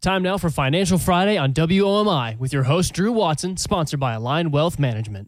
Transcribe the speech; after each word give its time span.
Time 0.00 0.22
now 0.22 0.38
for 0.38 0.48
Financial 0.48 0.96
Friday 0.96 1.36
on 1.36 1.52
WOMI 1.52 2.38
with 2.38 2.52
your 2.52 2.62
host, 2.62 2.92
Drew 2.92 3.10
Watson, 3.10 3.56
sponsored 3.56 3.98
by 3.98 4.14
Align 4.14 4.52
Wealth 4.52 4.78
Management. 4.78 5.26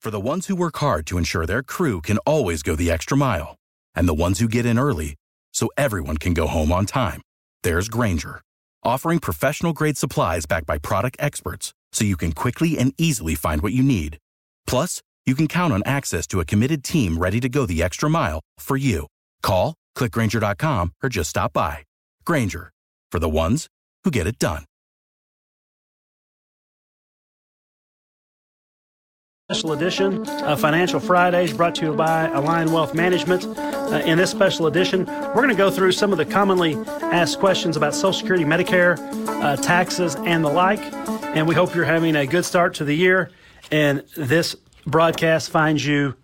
For 0.00 0.12
the 0.12 0.20
ones 0.20 0.46
who 0.46 0.54
work 0.54 0.76
hard 0.76 1.04
to 1.06 1.18
ensure 1.18 1.46
their 1.46 1.64
crew 1.64 2.00
can 2.00 2.18
always 2.18 2.62
go 2.62 2.76
the 2.76 2.92
extra 2.92 3.16
mile, 3.16 3.56
and 3.96 4.08
the 4.08 4.14
ones 4.14 4.38
who 4.38 4.46
get 4.46 4.64
in 4.64 4.78
early 4.78 5.16
so 5.52 5.68
everyone 5.76 6.16
can 6.16 6.32
go 6.32 6.46
home 6.46 6.70
on 6.70 6.86
time, 6.86 7.20
there's 7.64 7.88
Grainger, 7.88 8.40
offering 8.84 9.18
professional 9.18 9.72
grade 9.72 9.96
supplies 9.96 10.46
backed 10.46 10.66
by 10.66 10.78
product 10.78 11.16
experts 11.18 11.74
so 11.90 12.04
you 12.04 12.16
can 12.16 12.30
quickly 12.30 12.78
and 12.78 12.94
easily 12.98 13.34
find 13.34 13.62
what 13.62 13.72
you 13.72 13.82
need. 13.82 14.16
Plus, 14.68 15.02
you 15.26 15.34
can 15.34 15.48
count 15.48 15.72
on 15.72 15.82
access 15.84 16.28
to 16.28 16.38
a 16.38 16.44
committed 16.44 16.84
team 16.84 17.18
ready 17.18 17.40
to 17.40 17.48
go 17.48 17.66
the 17.66 17.82
extra 17.82 18.08
mile 18.08 18.38
for 18.60 18.76
you. 18.76 19.08
Call, 19.42 19.74
clickgranger.com, 19.96 20.92
or 21.02 21.08
just 21.08 21.30
stop 21.30 21.52
by. 21.52 21.82
Grainger, 22.24 22.70
for 23.10 23.18
the 23.18 23.28
ones 23.28 23.66
who 24.08 24.10
get 24.10 24.26
it 24.26 24.38
done. 24.38 24.64
Special 29.50 29.72
edition 29.72 30.26
of 30.26 30.60
Financial 30.60 30.98
Fridays 30.98 31.52
brought 31.52 31.74
to 31.76 31.86
you 31.86 31.92
by 31.94 32.28
Align 32.28 32.72
Wealth 32.72 32.94
Management. 32.94 33.46
Uh, 33.46 34.02
in 34.06 34.16
this 34.16 34.30
special 34.30 34.66
edition, 34.66 35.04
we're 35.06 35.34
going 35.34 35.50
to 35.50 35.54
go 35.54 35.70
through 35.70 35.92
some 35.92 36.10
of 36.12 36.18
the 36.18 36.24
commonly 36.24 36.74
asked 37.02 37.38
questions 37.38 37.76
about 37.76 37.94
Social 37.94 38.14
Security, 38.14 38.44
Medicare, 38.44 38.98
uh, 39.42 39.56
taxes, 39.56 40.16
and 40.16 40.42
the 40.44 40.50
like. 40.50 40.80
And 41.36 41.46
we 41.46 41.54
hope 41.54 41.74
you're 41.74 41.84
having 41.84 42.16
a 42.16 42.26
good 42.26 42.46
start 42.46 42.74
to 42.74 42.84
the 42.84 42.94
year. 42.94 43.30
And 43.70 44.04
this 44.16 44.54
broadcast 44.86 45.50
finds 45.50 45.86
you 45.86 46.14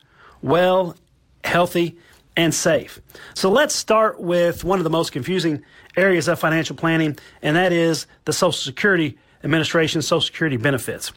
well, 0.41 0.97
healthy, 1.45 1.99
and 2.37 2.55
safe. 2.55 3.01
So 3.35 3.51
let's 3.51 3.75
start 3.75 4.21
with 4.21 4.65
one 4.65 4.79
of 4.79 4.85
the 4.85 4.91
most 4.91 5.13
confusing 5.13 5.63
areas 5.97 6.29
of 6.29 6.39
financial 6.39 6.77
planning, 6.77 7.17
and 7.43 7.57
that 7.57 7.73
is 7.73 8.07
the 8.25 8.33
Social 8.33 8.53
Security 8.53 9.19
Administration 9.43 10.03
Social 10.03 10.21
Security 10.21 10.57
benefits. 10.57 11.13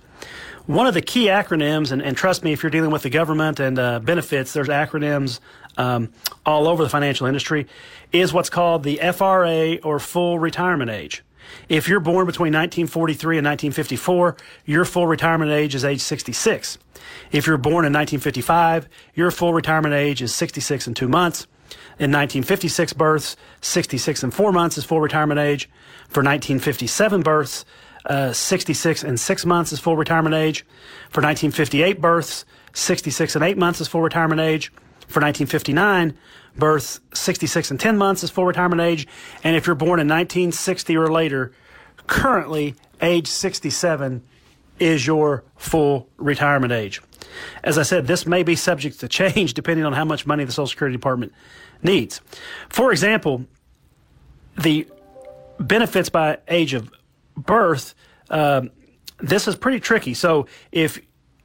One 0.66 0.86
of 0.86 0.94
the 0.94 1.02
key 1.02 1.28
acronyms, 1.28 1.92
and, 1.92 2.02
and 2.02 2.18
trust 2.18 2.44
me, 2.44 2.52
if 2.52 2.62
you're 2.62 2.70
dealing 2.70 2.92
with 2.92 3.04
the 3.04 3.10
government 3.10 3.60
and 3.60 3.80
uh, 3.80 4.00
benefits, 4.00 4.52
there's 4.52 4.68
acronyms 4.68 5.40
um, 5.78 6.12
all 6.46 6.68
over 6.68 6.84
the 6.84 6.90
financial 6.90 7.26
industry, 7.26 7.68
is 8.12 8.34
what's 8.34 8.50
called 8.50 8.84
the 8.84 9.00
FRA 9.14 9.78
or 9.78 10.00
full 10.00 10.40
retirement 10.40 10.92
age. 10.92 11.24
If 11.70 11.88
you're 11.88 12.00
born 12.00 12.26
between 12.26 12.54
1943 12.54 13.38
and 13.38 13.46
1954, 13.46 14.38
your 14.66 14.86
full 14.86 15.08
retirement 15.08 15.52
age 15.52 15.76
is 15.76 15.84
age 15.84 16.02
66. 16.02 16.78
If 17.32 17.48
you're 17.48 17.58
born 17.58 17.86
in 17.86 17.94
1955, 17.94 18.88
your 19.14 19.32
full 19.32 19.54
retirement 19.54 19.94
age 19.94 20.22
is 20.22 20.34
66 20.34 20.88
and 20.88 20.96
two 20.96 21.08
months. 21.08 21.48
In 22.00 22.12
1956 22.12 22.94
births, 22.94 23.36
66 23.62 24.24
and 24.24 24.34
four 24.34 24.52
months 24.52 24.78
is 24.78 24.86
full 24.86 25.02
retirement 25.02 25.40
age. 25.40 25.70
For 26.08 26.24
1957 26.24 27.22
births, 27.24 27.66
uh, 28.06 28.32
66 28.32 29.04
and 29.04 29.20
six 29.20 29.46
months 29.46 29.74
is 29.74 29.80
full 29.80 29.98
retirement 29.98 30.36
age. 30.36 30.66
For 31.10 31.22
1958 31.22 32.00
births, 32.00 32.46
66 32.74 33.36
and 33.36 33.44
eight 33.44 33.58
months 33.58 33.82
is 33.82 33.88
full 33.88 34.02
retirement 34.02 34.40
age. 34.40 34.72
For 35.08 35.22
1959 35.22 36.18
births, 36.58 37.00
66 37.14 37.72
and 37.72 37.80
10 37.80 37.98
months 37.98 38.24
is 38.24 38.30
full 38.30 38.46
retirement 38.46 38.82
age. 38.82 39.08
And 39.44 39.56
if 39.56 39.68
you're 39.68 39.76
born 39.76 40.00
in 40.00 40.08
1960 40.08 40.98
or 40.98 41.12
later, 41.12 41.52
currently 42.08 42.76
age 43.02 43.28
67 43.28 44.24
is 44.80 45.06
your 45.06 45.44
full 45.56 46.08
retirement 46.18 46.74
age. 46.74 47.02
As 47.64 47.78
I 47.78 47.84
said, 47.84 48.08
this 48.08 48.26
may 48.26 48.44
be 48.44 48.56
subject 48.56 49.00
to 49.02 49.08
change 49.08 49.54
depending 49.56 49.86
on 49.86 49.94
how 49.94 50.06
much 50.06 50.26
money 50.26 50.44
the 50.44 50.52
Social 50.52 50.68
Security 50.68 50.96
Department 50.96 51.34
needs. 51.84 52.22
For 52.70 52.92
example, 52.92 53.46
the 54.58 54.88
benefits 55.60 56.10
by 56.10 56.40
age 56.48 56.74
of 56.74 56.92
birth, 57.36 57.94
um, 58.30 58.72
this 59.20 59.48
is 59.48 59.56
pretty 59.56 59.80
tricky. 59.80 60.14
So 60.14 60.48
if 60.72 61.00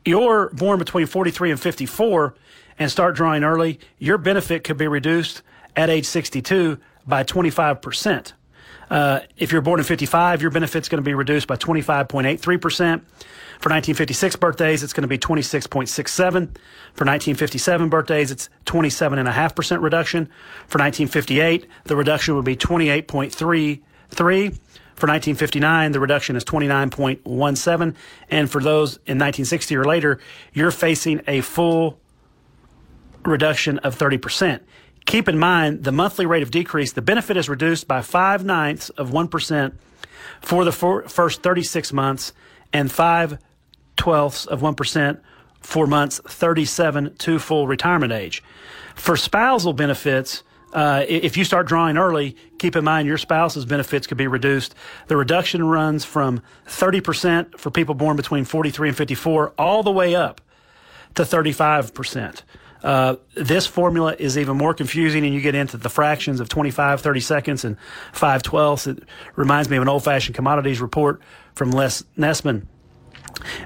you're 0.05 0.50
born 0.50 0.78
between 0.78 1.06
43 1.06 1.52
and 1.52 1.60
54 1.60 2.34
and 2.83 2.91
start 2.91 3.17
drawing 3.17 3.45
early, 3.45 3.80
your 3.98 4.18
benefit 4.18 4.64
could 4.64 4.77
be 4.77 4.89
reduced 4.89 5.42
at 5.77 5.89
age 5.89 6.06
62 6.06 6.79
by 7.06 7.24
25%. 7.24 8.33
Uh, 8.90 9.20
if 9.39 9.52
you're 9.52 9.62
born 9.62 9.80
in 9.80 9.84
55, 9.84 10.42
your 10.42 10.51
benefit's 10.51 10.89
going 10.89 11.02
to 11.02 11.05
be 11.05 11.14
reduced 11.14 11.46
by 11.46 11.56
25.83%. 11.56 13.01
For 13.62 13.70
1956 13.70 14.36
birthdays, 14.36 14.83
it's 14.83 14.92
going 14.92 15.02
to 15.02 15.08
be 15.08 15.17
26.67. 15.17 16.30
For 16.92 17.06
1957 17.06 17.89
birthdays, 17.89 18.30
it's 18.30 18.51
27.5% 18.67 19.80
reduction. 19.80 20.27
For 20.67 20.79
1958, 20.79 21.67
the 21.85 21.96
reduction 21.96 22.35
would 22.35 22.45
be 22.45 22.56
28.33. 22.56 23.80
For 25.02 25.08
1959, 25.08 25.92
the 25.92 26.01
reduction 26.01 26.36
is 26.36 26.45
29.17. 26.45 27.95
And 28.30 28.51
for 28.51 28.61
those 28.61 28.96
in 29.06 29.17
1960 29.17 29.77
or 29.77 29.85
later, 29.85 30.20
you're 30.52 30.70
facing 30.70 31.23
a 31.27 31.40
full 31.40 31.98
reduction 33.24 33.78
of 33.78 33.96
30%. 33.96 34.60
Keep 35.05 35.28
in 35.28 35.38
mind 35.38 35.84
the 35.84 35.92
monthly 35.92 36.27
rate 36.27 36.42
of 36.42 36.50
decrease, 36.50 36.92
the 36.92 37.02
benefit 37.02 37.36
is 37.36 37.48
reduced 37.48 37.88
by 37.88 38.02
5 38.02 38.44
ninths 38.44 38.88
of 38.90 39.10
1% 39.10 39.72
for 40.40 40.64
the 40.64 40.72
first 40.72 41.42
36 41.42 41.92
months 41.92 42.32
and 42.72 42.90
5 42.90 43.38
twelfths 43.96 44.46
of 44.46 44.61
1% 44.61 45.20
for 45.61 45.86
months 45.86 46.20
37 46.27 47.14
to 47.18 47.38
full 47.38 47.66
retirement 47.66 48.12
age. 48.12 48.42
For 48.94 49.16
spousal 49.16 49.72
benefits, 49.72 50.42
uh, 50.72 51.05
if 51.08 51.36
you 51.36 51.44
start 51.44 51.68
drawing 51.68 51.96
early, 51.96 52.36
keep 52.58 52.74
in 52.74 52.84
mind 52.84 53.06
your 53.06 53.18
spouse's 53.18 53.64
benefits 53.64 54.06
could 54.06 54.18
be 54.18 54.27
reduced. 54.27 54.74
The 55.06 55.16
reduction 55.16 55.64
runs 55.64 56.05
from 56.05 56.42
30% 56.66 57.58
for 57.58 57.70
people 57.70 57.94
born 57.94 58.16
between 58.16 58.44
43 58.44 58.88
and 58.88 58.96
54 58.96 59.52
all 59.58 59.82
the 59.82 59.92
way 59.92 60.14
up 60.14 60.40
to 61.14 61.22
35%. 61.22 62.42
Uh, 62.82 63.16
this 63.34 63.66
formula 63.66 64.14
is 64.18 64.36
even 64.36 64.56
more 64.56 64.74
confusing, 64.74 65.24
and 65.24 65.34
you 65.34 65.40
get 65.40 65.54
into 65.54 65.76
the 65.76 65.88
fractions 65.88 66.40
of 66.40 66.48
25, 66.48 67.00
30 67.00 67.20
seconds, 67.20 67.64
and 67.64 67.76
5 68.12 68.42
twelfths. 68.42 68.86
It 68.86 69.02
reminds 69.36 69.68
me 69.68 69.76
of 69.76 69.82
an 69.82 69.88
old 69.88 70.04
fashioned 70.04 70.34
commodities 70.34 70.80
report 70.80 71.20
from 71.54 71.70
Les 71.70 72.02
Nessman. 72.18 72.66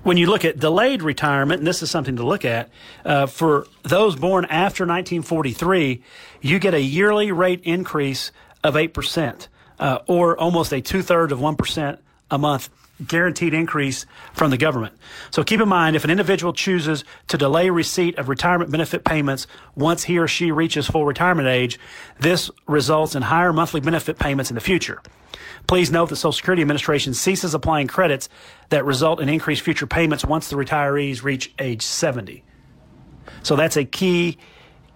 When 0.02 0.16
you 0.16 0.26
look 0.26 0.44
at 0.44 0.58
delayed 0.58 1.02
retirement, 1.02 1.60
and 1.60 1.66
this 1.66 1.82
is 1.82 1.90
something 1.90 2.16
to 2.16 2.26
look 2.26 2.44
at, 2.44 2.70
uh, 3.04 3.26
for 3.26 3.66
those 3.82 4.16
born 4.16 4.44
after 4.46 4.84
1943, 4.84 6.02
you 6.40 6.58
get 6.58 6.74
a 6.74 6.80
yearly 6.80 7.32
rate 7.32 7.60
increase 7.64 8.32
of 8.62 8.74
8%, 8.74 9.48
uh, 9.78 9.98
or 10.06 10.38
almost 10.38 10.72
a 10.72 10.80
two 10.80 11.02
thirds 11.02 11.32
of 11.32 11.40
1% 11.40 11.98
a 12.30 12.38
month 12.38 12.68
guaranteed 13.04 13.54
increase 13.54 14.06
from 14.32 14.50
the 14.50 14.56
government. 14.56 14.94
So 15.30 15.44
keep 15.44 15.60
in 15.60 15.68
mind 15.68 15.96
if 15.96 16.04
an 16.04 16.10
individual 16.10 16.52
chooses 16.52 17.04
to 17.28 17.36
delay 17.36 17.70
receipt 17.70 18.18
of 18.18 18.28
retirement 18.28 18.70
benefit 18.70 19.04
payments 19.04 19.46
once 19.74 20.04
he 20.04 20.18
or 20.18 20.28
she 20.28 20.50
reaches 20.50 20.86
full 20.86 21.04
retirement 21.04 21.48
age, 21.48 21.78
this 22.18 22.50
results 22.66 23.14
in 23.14 23.22
higher 23.22 23.52
monthly 23.52 23.80
benefit 23.80 24.18
payments 24.18 24.50
in 24.50 24.54
the 24.54 24.60
future. 24.60 25.02
Please 25.66 25.90
note 25.90 26.08
the 26.08 26.16
Social 26.16 26.32
Security 26.32 26.62
Administration 26.62 27.12
ceases 27.12 27.52
applying 27.52 27.88
credits 27.88 28.28
that 28.68 28.84
result 28.84 29.20
in 29.20 29.28
increased 29.28 29.62
future 29.62 29.86
payments 29.86 30.24
once 30.24 30.48
the 30.48 30.56
retirees 30.56 31.22
reach 31.22 31.52
age 31.58 31.82
70. 31.82 32.44
So 33.42 33.56
that's 33.56 33.76
a 33.76 33.84
key, 33.84 34.38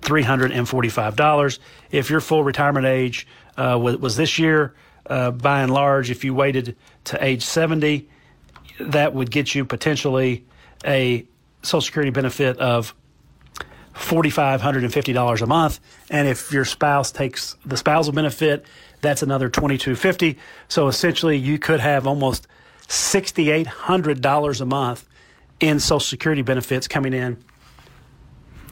$345. 0.00 1.58
If 1.90 2.10
your 2.10 2.20
full 2.20 2.42
retirement 2.42 2.86
age 2.86 3.26
uh, 3.56 3.78
was, 3.80 3.98
was, 3.98 4.16
this 4.16 4.38
year, 4.38 4.74
uh, 5.06 5.30
by 5.30 5.60
and 5.60 5.72
large, 5.72 6.10
if 6.10 6.24
you 6.24 6.34
waited 6.34 6.76
to 7.04 7.22
age 7.22 7.44
70, 7.44 8.08
that 8.80 9.14
would 9.14 9.30
get 9.30 9.54
you 9.54 9.64
potentially 9.64 10.44
a 10.84 11.26
Social 11.62 11.82
Security 11.82 12.10
benefit 12.10 12.56
of 12.58 12.94
$4,550 13.94 15.42
a 15.42 15.46
month. 15.46 15.80
And 16.10 16.28
if 16.28 16.52
your 16.52 16.64
spouse 16.64 17.10
takes 17.12 17.56
the 17.64 17.76
spousal 17.76 18.12
benefit, 18.12 18.64
that's 19.00 19.22
another 19.22 19.48
2,250. 19.48 20.38
So 20.68 20.88
essentially, 20.88 21.36
you 21.36 21.58
could 21.58 21.80
have 21.80 22.06
almost 22.06 22.46
$6,800 22.88 24.60
a 24.60 24.64
month 24.64 25.08
in 25.60 25.78
Social 25.80 26.00
Security 26.00 26.42
benefits 26.42 26.88
coming 26.88 27.12
in 27.12 27.42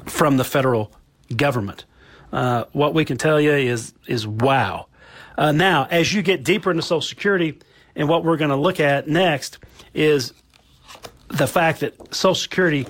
from 0.06 0.36
the 0.36 0.44
federal 0.44 0.92
government. 1.34 1.84
Uh, 2.32 2.64
what 2.72 2.94
we 2.94 3.04
can 3.04 3.16
tell 3.16 3.40
you 3.40 3.52
is 3.52 3.94
is 4.06 4.26
wow. 4.26 4.86
Uh, 5.36 5.52
now, 5.52 5.86
as 5.90 6.12
you 6.12 6.22
get 6.22 6.42
deeper 6.42 6.70
into 6.70 6.82
Social 6.82 7.00
Security, 7.00 7.58
and 7.94 8.08
what 8.08 8.24
we're 8.24 8.36
going 8.36 8.50
to 8.50 8.56
look 8.56 8.80
at 8.80 9.08
next 9.08 9.58
is 9.94 10.32
the 11.28 11.46
fact 11.46 11.80
that 11.80 12.14
Social 12.14 12.34
Security 12.34 12.86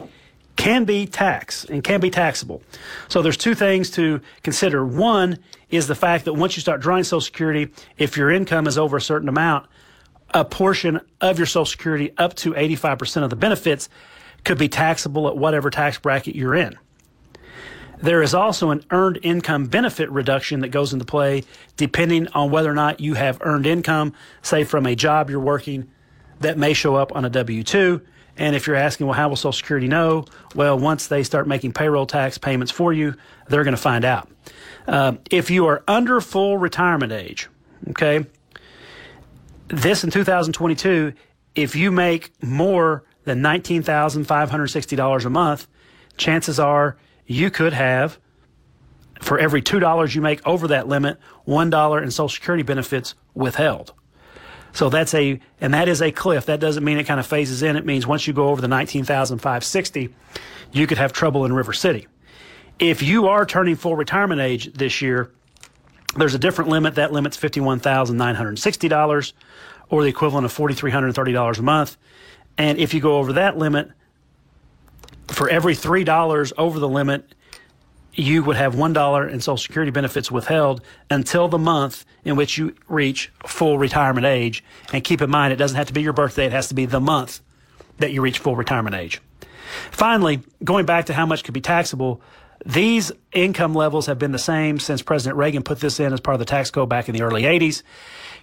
can 0.59 0.85
be 0.85 1.07
taxed 1.07 1.71
and 1.71 1.83
can 1.85 2.01
be 2.01 2.11
taxable. 2.11 2.61
So 3.07 3.23
there's 3.23 3.37
two 3.37 3.55
things 3.55 3.91
to 3.93 4.21
consider. 4.43 4.85
One 4.85 5.39
is 5.71 5.87
the 5.87 5.95
fact 5.95 6.25
that 6.25 6.35
once 6.35 6.57
you 6.57 6.61
start 6.61 6.81
drawing 6.81 7.05
Social 7.05 7.21
Security, 7.21 7.69
if 7.97 8.17
your 8.17 8.31
income 8.31 8.67
is 8.67 8.77
over 8.77 8.97
a 8.97 9.01
certain 9.01 9.29
amount, 9.29 9.67
a 10.35 10.45
portion 10.45 11.01
of 11.21 11.39
your 11.39 11.47
Social 11.47 11.65
Security 11.65 12.13
up 12.19 12.35
to 12.35 12.53
85% 12.55 13.23
of 13.23 13.31
the 13.31 13.37
benefits 13.37 13.89
could 14.45 14.59
be 14.59 14.69
taxable 14.69 15.29
at 15.29 15.39
whatever 15.39 15.71
tax 15.71 15.97
bracket 15.99 16.35
you're 16.35 16.57
in. 16.57 16.77
There 18.03 18.21
is 18.21 18.35
also 18.35 18.71
an 18.71 18.85
earned 18.91 19.21
income 19.23 19.67
benefit 19.67 20.11
reduction 20.11 20.61
that 20.61 20.69
goes 20.69 20.93
into 20.93 21.05
play 21.05 21.45
depending 21.77 22.27
on 22.29 22.51
whether 22.51 22.71
or 22.71 22.75
not 22.75 22.99
you 22.99 23.15
have 23.15 23.39
earned 23.43 23.67
income, 23.67 24.13
say 24.43 24.65
from 24.65 24.87
a 24.87 24.97
job 24.97 25.31
you're 25.31 25.39
working 25.39 25.89
that 26.41 26.59
may 26.59 26.73
show 26.73 26.97
up 26.97 27.15
on 27.15 27.25
a 27.25 27.31
W 27.31 27.63
2. 27.63 28.01
And 28.39 28.55
if 28.55 28.67
you're 28.67 28.77
asking, 28.77 29.07
well, 29.07 29.15
how 29.15 29.29
will 29.29 29.37
Social 29.37 29.53
Security 29.53 29.89
know? 29.89 30.25
Well, 30.55 30.79
once 30.79 31.09
they 31.09 31.25
start 31.25 31.49
making 31.49 31.73
payroll 31.73 32.07
tax 32.07 32.39
payments 32.39 32.71
for 32.71 32.93
you, 32.93 33.15
they're 33.49 33.65
going 33.65 33.77
to 33.77 33.83
find 33.83 34.05
out. 34.05 34.31
Uh, 34.87 35.15
if 35.31 35.51
you 35.51 35.67
are 35.67 35.83
under 35.89 36.21
full 36.21 36.57
retirement 36.57 37.13
age, 37.13 37.49
okay, 37.91 38.25
this 39.67 40.05
in 40.05 40.11
2022, 40.11 41.13
if 41.55 41.75
you 41.75 41.91
make 41.91 42.31
more 42.43 43.05
than 43.25 43.43
$19,560 43.43 45.25
a 45.25 45.31
month, 45.31 45.67
chances 46.17 46.61
are 46.61 46.97
you 47.27 47.51
could 47.51 47.73
have, 47.73 48.19
for 49.21 49.39
every 49.39 49.61
$2 49.61 50.15
you 50.15 50.23
make 50.23 50.47
over 50.47 50.69
that 50.69 50.87
limit, 50.87 51.19
$1 51.47 52.03
in 52.03 52.11
Social 52.11 52.29
Security 52.29 52.63
benefits 52.63 53.15
withheld. 53.35 53.93
So 54.73 54.89
that's 54.89 55.15
a, 55.15 55.41
and 55.61 55.75
that 55.75 55.89
is 55.89 56.03
a 56.03 56.13
cliff. 56.13 56.47
That 56.47 56.61
doesn't 56.61 56.85
mean 56.85 56.99
it 56.99 57.05
kind 57.05 57.19
of 57.19 57.27
phases 57.27 57.63
in. 57.63 57.77
It 57.77 57.87
means 57.87 58.07
once 58.07 58.27
you 58.27 58.33
go 58.33 58.49
over 58.49 58.61
the 58.61 58.69
19,560, 58.69 60.15
you 60.73 60.87
could 60.87 60.99
have 60.99 61.13
trouble 61.13 61.45
in 61.45 61.53
River 61.53 61.73
City. 61.73 62.07
If 62.79 63.03
you 63.03 63.27
are 63.29 63.45
turning 63.45 63.77
full 63.77 63.97
retirement 63.97 64.41
age 64.41 64.73
this 64.73 65.03
year, 65.03 65.33
there's 66.17 66.35
a 66.35 66.39
different 66.39 66.71
limit. 66.71 66.95
That 66.95 67.13
limit's 67.13 67.37
$51,960 67.37 69.33
or 69.91 70.03
the 70.03 70.09
equivalent 70.09 70.45
of 70.45 70.57
$4,330 70.57 71.59
a 71.59 71.63
month. 71.63 71.97
And 72.57 72.79
if 72.79 72.95
you 72.95 73.01
go 73.01 73.19
over 73.19 73.33
that 73.35 73.57
limit, 73.57 73.91
for 75.29 75.49
every 75.49 75.75
$3 75.75 76.53
over 76.57 76.79
the 76.79 76.89
limit, 76.89 77.35
you 78.19 78.43
would 78.43 78.57
have 78.57 78.75
$1 78.75 79.33
in 79.33 79.41
Social 79.41 79.57
Security 79.57 79.93
benefits 79.93 80.31
withheld 80.31 80.83
until 81.09 81.47
the 81.47 81.59
month 81.59 82.05
in 82.25 82.35
which 82.35 82.59
you 82.59 82.75
reach 82.89 83.31
full 83.47 83.79
retirement 83.79 84.27
age. 84.27 84.65
And 84.93 85.05
keep 85.05 85.23
in 85.23 85.31
mind, 85.31 85.53
it 85.53 85.57
doesn't 85.57 85.77
have 85.77 85.87
to 85.87 85.93
be 85.93 86.03
your 86.03 86.13
birthday, 86.13 86.47
it 86.47 86.53
has 86.53 86.69
to 86.69 86.75
be 86.75 86.85
the 86.85 87.01
month 87.01 87.41
that 87.99 88.13
you 88.13 88.21
reach 88.21 88.41
full 88.41 88.57
retirement 88.57 88.97
age. 88.97 89.21
Finally, 89.91 90.41
going 90.65 90.85
back 90.85 91.07
to 91.07 91.15
how 91.15 91.27
much 91.27 91.45
could 91.45 91.55
be 91.55 91.61
taxable, 91.61 92.21
these 92.67 93.13
income 93.33 93.75
levels 93.75 94.07
have 94.07 94.19
been 94.19 94.33
the 94.33 94.39
same 94.39 94.81
since 94.81 95.01
President 95.01 95.37
Reagan 95.37 95.63
put 95.63 95.79
this 95.79 96.01
in 96.01 96.13
as 96.13 96.21
part 96.21 96.35
of 96.35 96.41
the 96.41 96.45
tax 96.45 96.71
code 96.71 96.89
back 96.89 97.09
in 97.09 97.15
the 97.15 97.23
early 97.23 97.43
80s. 97.43 97.83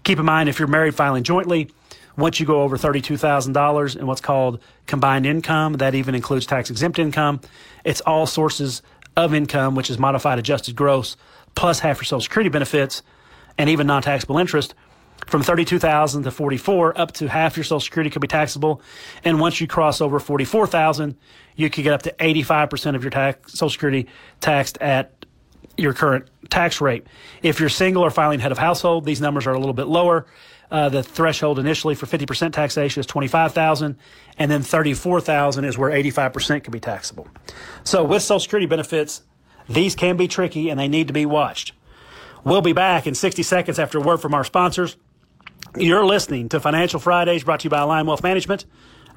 Keep 0.03 0.19
in 0.19 0.25
mind, 0.25 0.47
if 0.47 0.57
you're 0.57 0.67
married 0.69 0.95
filing 0.95 1.23
jointly, 1.23 1.69
once 2.17 2.39
you 2.39 2.45
go 2.45 2.61
over 2.61 2.77
$32,000 2.77 3.97
in 3.97 4.07
what's 4.07 4.21
called 4.21 4.61
combined 4.85 5.25
income, 5.25 5.73
that 5.73 5.95
even 5.95 6.15
includes 6.15 6.45
tax 6.45 6.69
exempt 6.69 6.97
income, 6.97 7.41
it's 7.83 8.01
all 8.01 8.25
sources 8.25 8.81
of 9.15 9.33
income, 9.33 9.75
which 9.75 9.89
is 9.89 9.97
modified 9.97 10.39
adjusted 10.39 10.75
gross, 10.75 11.17
plus 11.55 11.79
half 11.79 11.97
your 11.97 12.03
Social 12.03 12.21
Security 12.21 12.49
benefits 12.49 13.01
and 13.57 13.69
even 13.69 13.87
non 13.87 14.01
taxable 14.01 14.37
interest. 14.37 14.73
From 15.27 15.41
32,000 15.41 16.23
to 16.23 16.31
44, 16.31 16.99
up 16.99 17.13
to 17.13 17.27
half 17.27 17.57
your 17.57 17.63
Social 17.63 17.79
Security 17.79 18.09
could 18.09 18.21
be 18.21 18.27
taxable. 18.27 18.81
And 19.23 19.39
once 19.39 19.59
you 19.59 19.65
cross 19.65 20.01
over 20.01 20.19
44,000, 20.19 21.15
you 21.55 21.69
could 21.69 21.83
get 21.83 21.93
up 21.93 22.03
to 22.03 22.13
85% 22.19 22.95
of 22.95 23.03
your 23.03 23.09
tax, 23.09 23.53
Social 23.53 23.69
Security 23.69 24.07
taxed 24.41 24.77
at 24.81 25.25
your 25.77 25.93
current 25.93 26.29
tax 26.49 26.79
rate. 26.79 27.07
If 27.41 27.59
you're 27.59 27.69
single 27.69 28.03
or 28.03 28.11
filing 28.11 28.39
head 28.39 28.51
of 28.51 28.57
household, 28.57 29.05
these 29.05 29.21
numbers 29.21 29.47
are 29.47 29.53
a 29.53 29.59
little 29.59 29.73
bit 29.73 29.87
lower. 29.87 30.25
Uh, 30.71 30.89
the 30.89 31.03
threshold 31.03 31.59
initially 31.59 31.95
for 31.95 32.05
50% 32.05 32.51
taxation 32.51 32.99
is 32.99 33.05
25,000 33.05 33.97
and 34.37 34.51
then 34.51 34.61
34,000 34.61 35.65
is 35.65 35.77
where 35.77 35.91
85% 35.91 36.63
can 36.63 36.71
be 36.71 36.79
taxable. 36.79 37.27
So 37.83 38.03
with 38.03 38.23
Social 38.23 38.39
Security 38.39 38.65
benefits, 38.65 39.21
these 39.69 39.95
can 39.95 40.17
be 40.17 40.27
tricky 40.27 40.69
and 40.69 40.79
they 40.79 40.87
need 40.87 41.07
to 41.07 41.13
be 41.13 41.25
watched. 41.25 41.73
We'll 42.43 42.61
be 42.61 42.73
back 42.73 43.07
in 43.07 43.15
60 43.15 43.43
seconds 43.43 43.79
after 43.79 43.97
a 43.97 44.01
word 44.01 44.17
from 44.17 44.33
our 44.33 44.43
sponsors. 44.43 44.97
You're 45.77 46.05
listening 46.05 46.49
to 46.49 46.59
Financial 46.59 46.99
Fridays 46.99 47.43
brought 47.43 47.61
to 47.61 47.63
you 47.65 47.69
by 47.69 47.79
Align 47.81 48.05
Wealth 48.05 48.23
Management. 48.23 48.65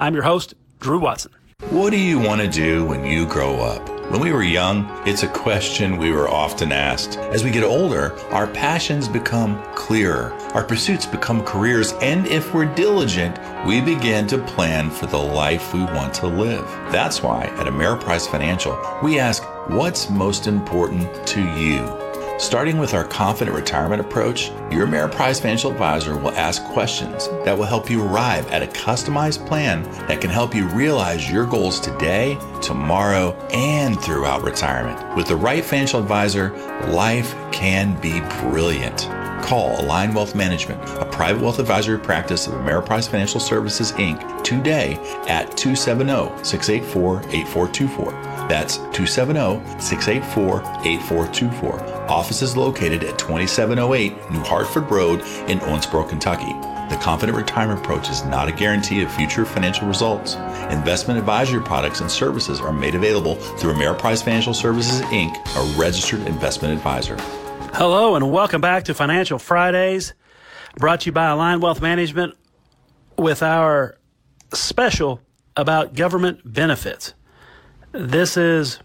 I'm 0.00 0.14
your 0.14 0.24
host, 0.24 0.54
Drew 0.80 0.98
Watson. 0.98 1.32
What 1.70 1.90
do 1.90 1.98
you 1.98 2.18
want 2.18 2.40
to 2.40 2.48
do 2.48 2.84
when 2.84 3.04
you 3.04 3.26
grow 3.26 3.56
up? 3.56 3.97
When 4.08 4.22
we 4.22 4.32
were 4.32 4.43
young, 4.43 4.88
it's 5.06 5.22
a 5.22 5.28
question 5.28 5.99
we 5.99 6.12
were 6.12 6.31
often 6.31 6.72
asked. 6.72 7.19
As 7.19 7.44
we 7.44 7.50
get 7.50 7.62
older, 7.62 8.19
our 8.31 8.46
passions 8.46 9.06
become 9.06 9.62
clearer, 9.75 10.32
our 10.55 10.64
pursuits 10.64 11.05
become 11.05 11.44
careers, 11.44 11.93
and 12.00 12.26
if 12.26 12.55
we're 12.55 12.75
diligent, 12.75 13.38
we 13.66 13.82
begin 13.82 14.26
to 14.28 14.38
plan 14.38 14.90
for 14.90 15.05
the 15.05 15.19
life 15.19 15.75
we 15.75 15.84
want 15.84 16.14
to 16.14 16.26
live. 16.26 16.64
That's 16.90 17.22
why 17.22 17.44
at 17.58 17.66
Ameriprise 17.66 18.26
Financial, 18.26 18.78
we 19.02 19.19
ask, 19.19 19.43
What's 19.69 20.08
most 20.08 20.46
important 20.46 21.26
to 21.26 21.43
you? 21.60 21.97
Starting 22.38 22.79
with 22.79 22.94
our 22.94 23.02
confident 23.02 23.56
retirement 23.56 24.00
approach, 24.00 24.51
your 24.70 24.86
Ameriprise 24.86 25.41
financial 25.41 25.72
advisor 25.72 26.17
will 26.17 26.31
ask 26.31 26.62
questions 26.67 27.27
that 27.44 27.58
will 27.58 27.65
help 27.65 27.91
you 27.91 28.01
arrive 28.01 28.46
at 28.53 28.62
a 28.62 28.67
customized 28.67 29.44
plan 29.48 29.82
that 30.06 30.20
can 30.20 30.31
help 30.31 30.55
you 30.55 30.69
realize 30.69 31.29
your 31.29 31.44
goals 31.44 31.81
today, 31.81 32.39
tomorrow, 32.62 33.32
and 33.53 34.01
throughout 34.01 34.44
retirement. 34.44 35.17
With 35.17 35.27
the 35.27 35.34
right 35.34 35.65
financial 35.65 36.01
advisor, 36.01 36.56
life 36.86 37.34
can 37.51 38.01
be 38.01 38.20
brilliant. 38.41 39.08
Call 39.43 39.81
Align 39.81 40.15
Wealth 40.15 40.36
Management, 40.36 40.81
a 41.01 41.06
private 41.06 41.43
wealth 41.43 41.58
advisory 41.58 41.98
practice 41.98 42.46
of 42.46 42.53
Ameriprise 42.53 43.08
Financial 43.08 43.41
Services 43.41 43.91
Inc., 43.93 44.44
today 44.44 44.94
at 45.27 45.56
270 45.56 46.44
684 46.44 47.20
8424. 47.31 48.12
That's 48.48 48.77
270 48.77 49.81
684 49.81 50.60
8424. 50.86 51.97
Office 52.08 52.41
is 52.41 52.56
located 52.56 53.05
at 53.05 53.19
2708 53.19 54.31
New 54.31 54.41
Hartford 54.41 54.91
Road 54.91 55.20
in 55.48 55.58
Owensboro, 55.60 56.08
Kentucky. 56.08 56.55
The 56.88 56.98
Confident 57.03 57.36
Retirement 57.36 57.81
Approach 57.81 58.08
is 58.08 58.24
not 58.24 58.48
a 58.48 58.53
guarantee 58.53 59.03
of 59.03 59.12
future 59.12 59.44
financial 59.44 59.86
results. 59.86 60.36
Investment 60.70 61.19
advisory 61.19 61.62
products 61.62 62.00
and 62.00 62.10
services 62.10 62.60
are 62.60 62.72
made 62.72 62.94
available 62.94 63.34
through 63.34 63.74
Ameriprise 63.74 64.24
Financial 64.24 64.55
Services 64.55 65.03
Inc., 65.08 65.36
a 65.55 65.79
registered 65.79 66.27
investment 66.27 66.72
advisor. 66.72 67.17
Hello, 67.74 68.15
and 68.15 68.32
welcome 68.32 68.62
back 68.62 68.84
to 68.84 68.94
Financial 68.94 69.38
Fridays, 69.38 70.15
brought 70.79 71.03
to 71.03 71.06
you 71.06 71.12
by 71.12 71.27
Align 71.27 71.60
Wealth 71.60 71.82
Management 71.82 72.34
with 73.19 73.43
our 73.43 73.98
special 74.55 75.20
about 75.56 75.93
government 75.94 76.41
benefits. 76.44 77.12
This 77.93 78.38
is 78.38 78.79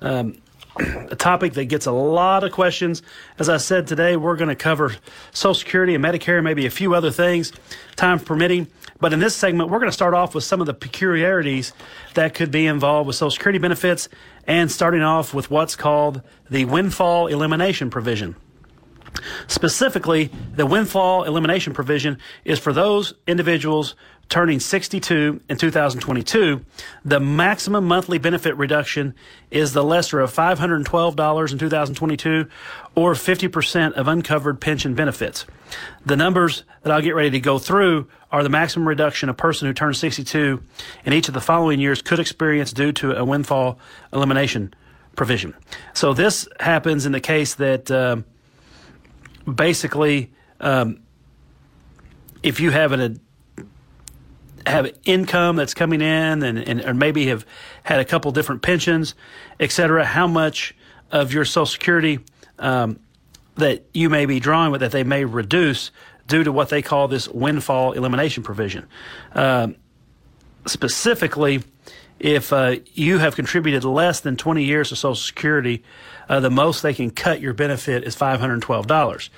um, 0.00 0.40
a 0.78 1.16
topic 1.16 1.54
that 1.54 1.66
gets 1.66 1.86
a 1.86 1.92
lot 1.92 2.44
of 2.44 2.52
questions. 2.52 3.02
As 3.38 3.48
I 3.48 3.56
said 3.56 3.86
today, 3.86 4.16
we're 4.16 4.36
going 4.36 4.48
to 4.48 4.54
cover 4.54 4.94
Social 5.32 5.54
Security 5.54 5.94
and 5.94 6.04
Medicare, 6.04 6.42
maybe 6.42 6.66
a 6.66 6.70
few 6.70 6.94
other 6.94 7.10
things, 7.10 7.52
time 7.96 8.20
permitting. 8.20 8.68
But 9.00 9.12
in 9.12 9.20
this 9.20 9.34
segment, 9.34 9.70
we're 9.70 9.78
going 9.78 9.90
to 9.90 9.94
start 9.94 10.14
off 10.14 10.34
with 10.34 10.44
some 10.44 10.60
of 10.60 10.66
the 10.66 10.74
peculiarities 10.74 11.72
that 12.14 12.34
could 12.34 12.50
be 12.50 12.66
involved 12.66 13.06
with 13.06 13.16
Social 13.16 13.30
Security 13.30 13.58
benefits 13.58 14.08
and 14.46 14.70
starting 14.70 15.02
off 15.02 15.34
with 15.34 15.50
what's 15.50 15.76
called 15.76 16.22
the 16.50 16.64
windfall 16.64 17.26
elimination 17.26 17.90
provision. 17.90 18.36
Specifically, 19.46 20.30
the 20.54 20.66
windfall 20.66 21.24
elimination 21.24 21.72
provision 21.72 22.18
is 22.44 22.58
for 22.58 22.72
those 22.72 23.14
individuals 23.26 23.94
turning 24.28 24.60
62 24.60 25.40
in 25.48 25.56
2022, 25.56 26.64
the 27.04 27.20
maximum 27.20 27.86
monthly 27.86 28.18
benefit 28.18 28.56
reduction 28.56 29.14
is 29.50 29.72
the 29.72 29.82
lesser 29.82 30.20
of 30.20 30.32
$512 30.32 31.52
in 31.52 31.58
2022 31.58 32.48
or 32.94 33.14
50% 33.14 33.92
of 33.92 34.06
uncovered 34.06 34.60
pension 34.60 34.94
benefits. 34.94 35.46
The 36.04 36.16
numbers 36.16 36.64
that 36.82 36.92
I'll 36.92 37.00
get 37.00 37.14
ready 37.14 37.30
to 37.30 37.40
go 37.40 37.58
through 37.58 38.08
are 38.30 38.42
the 38.42 38.50
maximum 38.50 38.86
reduction 38.86 39.28
a 39.28 39.34
person 39.34 39.66
who 39.66 39.72
turns 39.72 39.98
62 39.98 40.62
in 41.04 41.12
each 41.12 41.28
of 41.28 41.34
the 41.34 41.40
following 41.40 41.80
years 41.80 42.02
could 42.02 42.20
experience 42.20 42.72
due 42.72 42.92
to 42.92 43.16
a 43.16 43.24
windfall 43.24 43.78
elimination 44.12 44.74
provision. 45.16 45.54
So 45.94 46.12
this 46.12 46.46
happens 46.60 47.06
in 47.06 47.12
the 47.12 47.20
case 47.20 47.54
that 47.54 47.90
uh, 47.90 48.18
basically 49.50 50.32
um, 50.60 51.00
if 52.42 52.60
you 52.60 52.70
have 52.70 52.92
an 52.92 53.20
have 54.68 54.90
income 55.04 55.56
that's 55.56 55.74
coming 55.74 56.00
in 56.00 56.42
and, 56.42 56.58
and 56.58 56.84
or 56.84 56.94
maybe 56.94 57.26
have 57.26 57.44
had 57.84 58.00
a 58.00 58.04
couple 58.04 58.30
different 58.32 58.62
pensions, 58.62 59.14
et 59.58 59.70
cetera, 59.70 60.04
how 60.04 60.26
much 60.26 60.74
of 61.10 61.32
your 61.32 61.44
Social 61.44 61.66
Security 61.66 62.20
um, 62.58 62.98
that 63.56 63.84
you 63.92 64.08
may 64.08 64.26
be 64.26 64.40
drawing 64.40 64.70
with 64.70 64.80
that 64.80 64.92
they 64.92 65.04
may 65.04 65.24
reduce 65.24 65.90
due 66.26 66.44
to 66.44 66.52
what 66.52 66.68
they 66.68 66.82
call 66.82 67.08
this 67.08 67.26
windfall 67.28 67.92
elimination 67.92 68.42
provision. 68.42 68.86
Um, 69.32 69.76
specifically, 70.66 71.62
if 72.20 72.52
uh, 72.52 72.76
you 72.94 73.18
have 73.18 73.36
contributed 73.36 73.84
less 73.84 74.20
than 74.20 74.36
20 74.36 74.64
years 74.64 74.90
to 74.90 74.96
Social 74.96 75.14
Security, 75.14 75.82
uh, 76.28 76.40
the 76.40 76.50
most 76.50 76.82
they 76.82 76.94
can 76.94 77.10
cut 77.10 77.40
your 77.40 77.54
benefit 77.54 78.04
is 78.04 78.16
$512. 78.16 79.28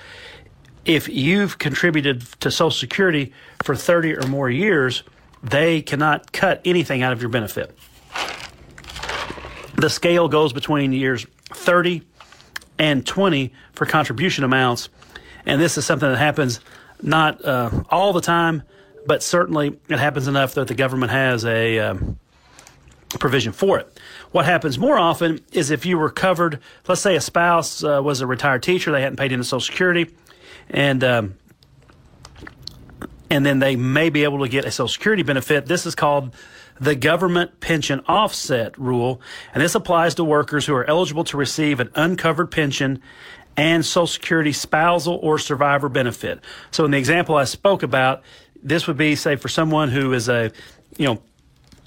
If 0.85 1.09
you've 1.09 1.59
contributed 1.59 2.23
to 2.41 2.51
Social 2.51 2.71
Security 2.71 3.33
for 3.63 3.77
30 3.77 4.17
or 4.17 4.27
more 4.27 4.49
years, 4.49 5.03
they 5.43 5.83
cannot 5.83 6.33
cut 6.33 6.61
anything 6.65 7.03
out 7.03 7.13
of 7.13 7.21
your 7.21 7.31
benefit. 7.31 7.77
The 9.77 9.89
scale 9.89 10.29
goes 10.29 10.53
between 10.53 10.93
years 10.93 11.27
30 11.53 12.03
and 12.79 13.07
20 13.07 13.53
for 13.73 13.87
contribution 13.87 14.45
amounts, 14.45 14.89
and 15.47 15.61
this 15.61 15.79
is 15.79 15.87
something 15.87 16.09
that 16.09 16.19
happens 16.19 16.61
not 17.03 17.43
uh, 17.45 17.71
all 17.89 18.13
the 18.13 18.21
time, 18.21 18.63
but 19.07 19.23
certainly 19.23 19.79
it 19.89 19.99
happens 19.99 20.29
enough 20.29 20.55
that 20.55 20.69
the 20.69 20.75
government 20.75 21.13
has 21.13 21.45
a 21.47 21.79
um, 21.79 22.19
provision 23.19 23.53
for 23.53 23.79
it. 23.79 23.99
What 24.33 24.45
happens 24.45 24.79
more 24.79 24.99
often 24.99 25.41
is 25.53 25.71
if 25.71 25.87
you 25.87 25.99
were 25.99 26.11
covered, 26.11 26.61
let's 26.87 27.01
say 27.01 27.17
a 27.17 27.21
spouse 27.21 27.83
uh, 27.83 28.01
was 28.03 28.21
a 28.21 28.27
retired 28.27 28.63
teacher, 28.63 28.93
they 28.93 29.01
hadn't 29.01 29.17
paid 29.17 29.33
into 29.33 29.45
Social 29.45 29.61
Security, 29.61 30.15
and 30.69 31.03
um, 31.03 31.35
and 33.31 33.47
then 33.47 33.61
they 33.61 33.77
may 33.77 34.11
be 34.11 34.25
able 34.25 34.41
to 34.41 34.49
get 34.49 34.65
a 34.65 34.71
Social 34.71 34.89
Security 34.89 35.23
benefit. 35.23 35.67
This 35.67 35.87
is 35.87 35.95
called 35.95 36.35
the 36.81 36.97
government 36.97 37.61
pension 37.61 38.03
offset 38.09 38.77
rule, 38.77 39.21
and 39.55 39.63
this 39.63 39.75
applies 39.75 40.17
to 40.17 40.25
workers 40.25 40.67
who 40.67 40.75
are 40.75 40.85
eligible 40.85 41.25
to 41.25 41.37
receive 41.37 41.79
an 41.79 41.91
uncovered 41.95 42.51
pension 42.51 43.01
and 43.57 43.85
Social 43.85 44.07
Security 44.07 44.53
spousal 44.53 45.19
or 45.23 45.39
survivor 45.39 45.89
benefit. 45.89 46.41
So 46.71 46.85
in 46.85 46.91
the 46.91 46.99
example 46.99 47.37
I 47.37 47.45
spoke 47.45 47.83
about, 47.83 48.23
this 48.63 48.87
would 48.87 48.97
be, 48.97 49.15
say, 49.15 49.37
for 49.37 49.49
someone 49.49 49.91
who 49.91 50.13
is 50.13 50.29
a, 50.29 50.51
you 50.97 51.07
know, 51.07 51.23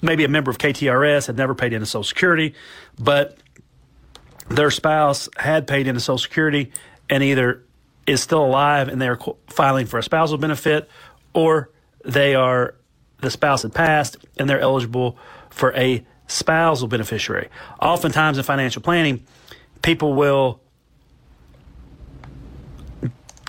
maybe 0.00 0.24
a 0.24 0.28
member 0.28 0.50
of 0.50 0.58
KTRS, 0.58 1.26
had 1.26 1.36
never 1.36 1.54
paid 1.54 1.72
into 1.72 1.86
Social 1.86 2.04
Security, 2.04 2.54
but 2.98 3.38
their 4.48 4.70
spouse 4.70 5.28
had 5.36 5.66
paid 5.66 5.86
into 5.86 6.00
Social 6.00 6.18
Security 6.18 6.72
and 7.10 7.22
either 7.22 7.64
is 8.06 8.22
still 8.22 8.44
alive 8.44 8.88
and 8.88 9.00
they're 9.00 9.18
filing 9.48 9.86
for 9.86 9.98
a 9.98 10.02
spousal 10.02 10.36
benefit 10.38 10.88
or 11.34 11.70
they 12.04 12.34
are 12.34 12.76
the 13.20 13.30
spouse 13.30 13.62
had 13.62 13.74
passed 13.74 14.16
and 14.38 14.48
they're 14.48 14.60
eligible 14.60 15.18
for 15.50 15.74
a 15.74 16.04
spousal 16.26 16.88
beneficiary. 16.88 17.48
Oftentimes 17.80 18.38
in 18.38 18.44
financial 18.44 18.82
planning, 18.82 19.24
people 19.82 20.14
will 20.14 20.60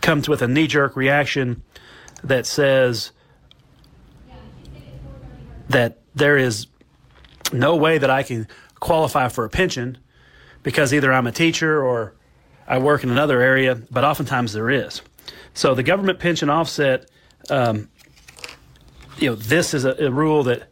come 0.02 0.22
to 0.22 0.30
with 0.30 0.42
a 0.42 0.48
knee 0.48 0.68
jerk 0.68 0.96
reaction 0.96 1.64
that 2.24 2.46
says 2.46 3.12
that 5.70 6.00
there 6.14 6.38
is 6.38 6.68
no 7.52 7.76
way 7.76 7.98
that 7.98 8.10
I 8.10 8.24
can 8.24 8.48
qualify 8.80 9.30
for 9.30 9.46
a 9.46 9.50
pension 9.50 9.98
because 10.64 10.94
either 10.94 11.12
I'm 11.12 11.28
a 11.28 11.32
teacher 11.32 11.84
or 11.84 12.14
I 12.68 12.78
work 12.80 13.04
in 13.04 13.10
another 13.10 13.42
area, 13.42 13.76
but 13.76 14.04
oftentimes 14.04 14.54
there 14.54 14.70
is. 14.70 15.02
So 15.54 15.76
the 15.76 15.84
government 15.84 16.20
pension 16.20 16.50
offset 16.50 17.10
um, 17.50 17.90
you 19.18 19.30
know, 19.30 19.36
this 19.36 19.74
is 19.74 19.86
a, 19.86 20.06
a, 20.06 20.12
rule 20.12 20.44
that 20.44 20.70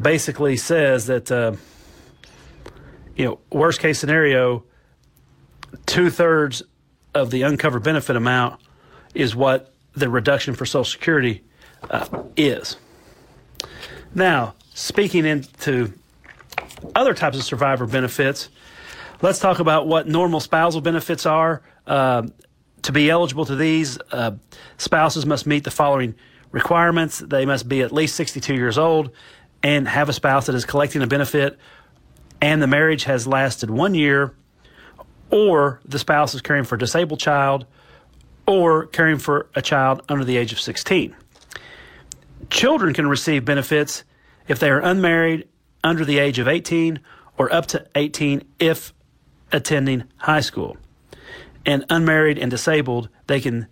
basically 0.00 0.56
says 0.56 1.06
that, 1.06 1.30
uh, 1.30 1.52
you 3.16 3.24
know, 3.24 3.38
worst 3.50 3.80
case 3.80 3.98
scenario, 3.98 4.64
two 5.86 6.10
thirds 6.10 6.62
of 7.14 7.30
the 7.30 7.42
uncovered 7.42 7.82
benefit 7.82 8.16
amount 8.16 8.60
is 9.14 9.36
what 9.36 9.74
the 9.94 10.08
reduction 10.08 10.54
for 10.54 10.64
Social 10.64 10.84
Security 10.84 11.44
uh, 11.90 12.06
is. 12.36 12.76
Now, 14.14 14.54
speaking 14.74 15.26
into 15.26 15.92
other 16.94 17.14
types 17.14 17.36
of 17.36 17.44
survivor 17.44 17.86
benefits, 17.86 18.48
let's 19.20 19.38
talk 19.38 19.58
about 19.58 19.86
what 19.86 20.08
normal 20.08 20.40
spousal 20.40 20.80
benefits 20.80 21.26
are. 21.26 21.62
Uh, 21.86 22.26
to 22.82 22.92
be 22.92 23.10
eligible 23.10 23.44
to 23.46 23.56
these, 23.56 23.98
uh, 24.10 24.32
spouses 24.76 25.24
must 25.24 25.46
meet 25.46 25.64
the 25.64 25.70
following 25.70 26.14
requirements. 26.50 27.18
They 27.18 27.46
must 27.46 27.68
be 27.68 27.80
at 27.80 27.92
least 27.92 28.16
62 28.16 28.54
years 28.54 28.78
old 28.78 29.10
and 29.62 29.86
have 29.88 30.08
a 30.08 30.12
spouse 30.12 30.46
that 30.46 30.54
is 30.54 30.64
collecting 30.64 31.02
a 31.02 31.06
benefit, 31.06 31.58
and 32.40 32.60
the 32.60 32.66
marriage 32.66 33.04
has 33.04 33.26
lasted 33.26 33.70
one 33.70 33.94
year, 33.94 34.34
or 35.30 35.80
the 35.84 35.98
spouse 35.98 36.34
is 36.34 36.42
caring 36.42 36.64
for 36.64 36.74
a 36.74 36.78
disabled 36.78 37.20
child, 37.20 37.64
or 38.46 38.86
caring 38.86 39.18
for 39.18 39.46
a 39.54 39.62
child 39.62 40.02
under 40.08 40.24
the 40.24 40.36
age 40.36 40.52
of 40.52 40.60
16. 40.60 41.14
Children 42.50 42.92
can 42.92 43.06
receive 43.06 43.44
benefits 43.44 44.02
if 44.48 44.58
they 44.58 44.68
are 44.68 44.80
unmarried, 44.80 45.46
under 45.84 46.04
the 46.04 46.18
age 46.18 46.40
of 46.40 46.48
18, 46.48 46.98
or 47.38 47.52
up 47.52 47.66
to 47.66 47.86
18 47.94 48.42
if 48.58 48.92
attending 49.52 50.04
high 50.16 50.40
school 50.40 50.76
and 51.64 51.84
unmarried 51.88 52.38
and 52.38 52.50
disabled, 52.50 53.08
they 53.26 53.40
can 53.40 53.66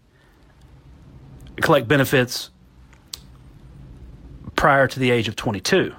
collect 1.61 1.89
benefits 1.89 2.51
prior 4.57 4.87
to 4.87 4.99
the 4.99 5.11
age 5.11 5.29
of 5.29 5.37
22. 5.37 5.95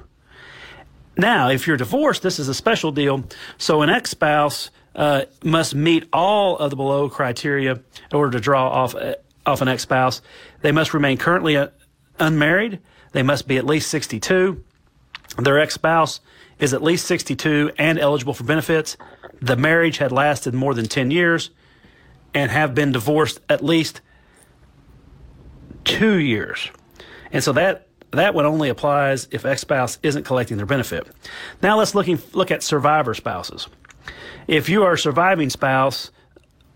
Now, 1.18 1.50
if 1.50 1.68
you're 1.68 1.78
divorced, 1.78 2.24
this 2.24 2.40
is 2.40 2.48
a 2.48 2.54
special 2.54 2.92
deal. 2.92 3.26
So 3.58 3.82
an 3.82 3.90
ex 3.90 4.12
spouse 4.12 4.70
uh, 4.96 5.24
must 5.44 5.76
meet 5.76 6.08
all 6.12 6.58
of 6.58 6.70
the 6.70 6.76
below 6.76 7.10
criteria 7.10 7.74
in 7.74 7.82
order 8.14 8.32
to 8.32 8.40
draw 8.40 8.70
off, 8.70 8.96
uh, 8.96 9.16
off 9.46 9.62
an 9.62 9.68
ex 9.68 9.84
spouse. 9.84 10.22
They 10.62 10.72
must 10.72 10.94
remain 10.94 11.18
currently 11.18 11.58
uh, 11.58 11.68
unmarried. 12.20 12.80
They 13.12 13.24
must 13.24 13.48
be 13.48 13.58
at 13.58 13.66
least 13.66 13.90
62. 13.90 14.64
Their 15.38 15.60
ex 15.60 15.74
spouse 15.74 16.22
is 16.60 16.74
at 16.74 16.84
least 16.84 17.06
62 17.08 17.72
and 17.78 18.00
eligible 18.00 18.34
for 18.34 18.44
benefits. 18.44 18.96
The 19.42 19.58
marriage 19.58 19.98
had 19.98 20.12
lasted 20.12 20.54
more 20.54 20.74
than 20.74 20.86
10 20.86 21.12
years 21.12 21.50
and 22.34 22.52
have 22.52 22.74
been 22.74 22.92
divorced 22.92 23.40
at 23.50 23.64
least 23.64 24.02
two 25.84 26.16
years. 26.16 26.70
And 27.32 27.44
so 27.44 27.54
that 27.54 27.88
that 28.12 28.34
one 28.34 28.46
only 28.46 28.70
applies 28.70 29.28
if 29.32 29.46
ex 29.46 29.62
spouse 29.62 29.98
isn't 30.04 30.24
collecting 30.24 30.58
their 30.58 30.66
benefit. 30.66 31.08
Now 31.62 31.78
let's 31.78 31.96
looking, 31.96 32.20
look 32.34 32.52
at 32.52 32.62
survivor 32.62 33.14
spouses. 33.14 33.68
If 34.48 34.68
you 34.68 34.84
are 34.84 34.94
a 34.94 34.98
surviving 34.98 35.50
spouse, 35.50 36.12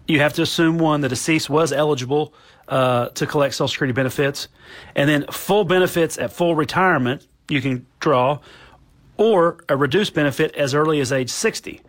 you 0.07 0.19
have 0.19 0.33
to 0.33 0.43
assume 0.43 0.77
one, 0.77 1.01
the 1.01 1.09
deceased 1.09 1.49
was 1.49 1.73
eligible 1.73 2.33
uh, 2.67 3.09
to 3.09 3.25
collect 3.25 3.55
Social 3.55 3.67
Security 3.67 3.93
benefits, 3.93 4.47
and 4.95 5.09
then 5.09 5.25
full 5.31 5.65
benefits 5.65 6.17
at 6.17 6.31
full 6.31 6.55
retirement 6.55 7.27
you 7.49 7.61
can 7.61 7.85
draw, 7.99 8.39
or 9.17 9.57
a 9.67 9.75
reduced 9.75 10.13
benefit 10.13 10.55
as 10.55 10.73
early 10.73 10.99
as 10.99 11.11
age 11.11 11.29
60. 11.29 11.81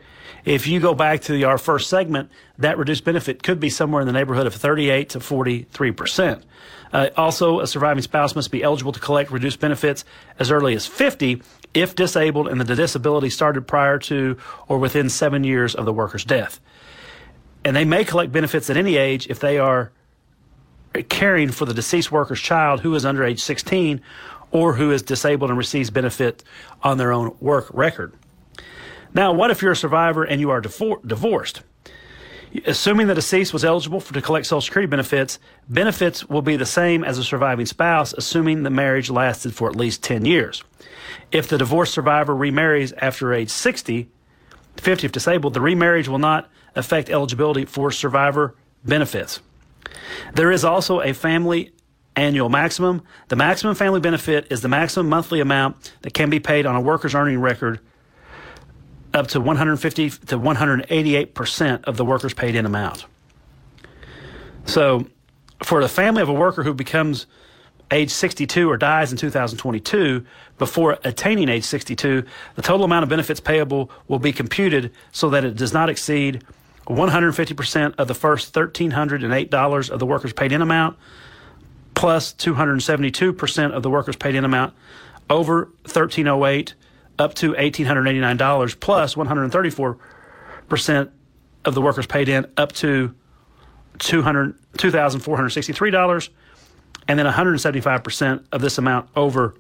If 0.47 0.69
you 0.69 0.79
go 0.79 0.95
back 0.95 1.23
to 1.23 1.33
the, 1.33 1.43
our 1.43 1.59
first 1.59 1.91
segment, 1.91 2.31
that 2.59 2.79
reduced 2.79 3.03
benefit 3.03 3.43
could 3.43 3.59
be 3.59 3.69
somewhere 3.69 4.01
in 4.01 4.07
the 4.07 4.13
neighborhood 4.13 4.47
of 4.47 4.55
38 4.55 5.09
to 5.11 5.21
43 5.21 5.91
percent. 5.91 6.45
Uh, 6.93 7.09
also, 7.17 7.59
a 7.59 7.67
surviving 7.67 8.01
spouse 8.01 8.37
must 8.37 8.53
be 8.53 8.63
eligible 8.63 8.93
to 8.93 9.01
collect 9.01 9.33
reduced 9.33 9.59
benefits 9.59 10.05
as 10.39 10.53
early 10.53 10.75
as 10.75 10.87
50 10.87 11.43
if 11.75 11.97
disabled 11.97 12.47
and 12.47 12.61
the 12.61 12.77
disability 12.77 13.29
started 13.29 13.67
prior 13.67 13.99
to 13.99 14.39
or 14.69 14.79
within 14.79 15.11
seven 15.11 15.43
years 15.43 15.75
of 15.75 15.85
the 15.85 15.93
worker's 15.93 16.25
death. 16.25 16.61
And 17.65 17.75
they 17.75 17.85
may 17.85 18.05
collect 18.05 18.31
benefits 18.31 18.71
at 18.71 18.77
any 18.77 18.97
age 18.97 19.27
if 19.27 19.41
they 19.41 19.59
are 19.59 19.91
caring 21.09 21.51
for 21.51 21.65
the 21.65 21.75
deceased 21.75 22.13
worker's 22.13 22.41
child 22.41 22.81
who 22.81 22.95
is 22.95 23.05
under 23.05 23.25
age 23.25 23.43
16 23.43 24.01
or 24.53 24.75
who 24.75 24.93
is 24.93 25.03
disabled 25.03 25.51
and 25.51 25.59
receives 25.59 25.91
benefit 25.91 26.45
on 26.85 26.99
their 26.99 27.13
own 27.13 27.37
work 27.41 27.67
record. 27.75 28.13
Now, 29.17 29.33
what 29.33 29.51
if 29.51 29.63
you're 29.63 29.73
a 29.73 29.77
survivor 29.77 30.25
and 30.25 30.43
you 30.43 30.51
are 30.51 30.61
divorced? 30.61 31.63
Assuming 32.67 33.07
the 33.07 33.15
deceased 33.15 33.55
was 33.55 33.65
eligible 33.65 33.99
for, 33.99 34.13
to 34.13 34.21
collect 34.21 34.45
Social 34.45 34.61
Security 34.61 34.91
benefits, 34.91 35.39
benefits 35.71 36.29
will 36.29 36.43
be 36.43 36.57
the 36.57 36.67
same 36.67 37.03
as 37.03 37.17
a 37.17 37.25
surviving 37.25 37.65
spouse, 37.65 38.13
assuming 38.13 38.63
the 38.63 38.69
marriage 38.69 39.09
lasted 39.09 39.55
for 39.55 39.71
at 39.71 39.75
least 39.75 40.03
10 40.03 40.27
years. 40.27 40.63
If 41.33 41.49
the 41.49 41.57
divorced 41.57 41.95
survivor 41.95 42.37
remarries 42.37 42.93
after 42.93 43.33
age 43.33 43.49
60, 43.49 44.07
50 44.77 45.07
if 45.07 45.13
disabled, 45.13 45.55
the 45.55 45.63
remarriage 45.63 46.09
will 46.09 46.19
not 46.19 46.51
affect 46.75 47.09
eligibility 47.09 47.65
for 47.65 47.91
survivor 47.91 48.55
benefits. 48.85 49.41
There 50.35 50.53
is 50.53 50.63
also 50.63 51.01
a 51.01 51.15
family 51.15 51.73
annual 52.17 52.51
maximum. 52.51 53.01
The 53.29 53.37
maximum 53.37 53.77
family 53.77 54.01
benefit 54.01 54.49
is 54.51 54.61
the 54.61 54.69
maximum 54.69 55.09
monthly 55.09 55.41
amount 55.41 55.95
that 56.03 56.13
can 56.13 56.29
be 56.29 56.39
paid 56.39 56.67
on 56.67 56.77
a 56.77 56.83
worker's 56.83 57.15
earning 57.15 57.41
record 57.41 57.81
up 59.17 59.29
to 59.29 59.41
150 59.41 60.11
to 60.11 60.39
188% 60.39 61.85
of 61.85 61.97
the 61.97 62.05
worker's 62.05 62.35
paid 62.35 62.55
in 62.55 62.67
amount. 62.67 63.07
So, 64.67 65.07
for 65.63 65.81
the 65.81 65.89
family 65.89 66.23
of 66.23 66.29
a 66.29 66.35
worker 66.35 66.63
who 66.63 66.75
becomes 66.75 67.27
age 67.91 68.11
62 68.11 68.71
or 68.71 68.77
dies 68.77 69.11
in 69.11 69.19
2022, 69.19 70.25
before 70.59 70.99
attaining 71.05 71.49
age 71.49 71.65
62, 71.65 72.25
the 72.57 72.63
total 72.63 72.85
amount 72.85 73.05
of 73.05 73.09
benefits 73.09 73.41
payable 73.41 73.91
will 74.07 74.19
be 74.19 74.33
computed 74.33 74.93
so 75.13 75.31
that 75.31 75.45
it 75.45 75.57
does 75.57 75.73
not 75.73 75.89
exceed 75.89 76.45
150% 76.87 77.95
of 77.99 78.09
the 78.09 78.15
first 78.15 78.53
$1,308 78.55 79.91
of 79.91 79.99
the 79.99 80.07
worker's 80.07 80.33
paid 80.33 80.53
in 80.53 80.63
amount, 80.63 80.97
plus 81.95 82.33
272% 82.35 83.73
of 83.73 83.83
the 83.83 83.91
worker's 83.91 84.17
paid 84.17 84.35
in 84.35 84.45
amount 84.45 84.75
over 85.31 85.65
1308 85.85 86.75
up 87.19 87.35
to 87.35 87.53
$1,889 87.53 88.81
plus 88.81 89.15
134% 89.15 91.11
of 91.65 91.75
the 91.75 91.83
workers 91.83 92.07
paid 92.07 92.29
in 92.29 92.47
up 92.57 92.73
to 92.73 93.15
$2,463 93.99 96.29
and 97.09 97.19
then 97.19 97.27
175% 97.27 98.45
of 98.53 98.61
this 98.61 98.79
amount 98.79 99.09
over 99.17 99.55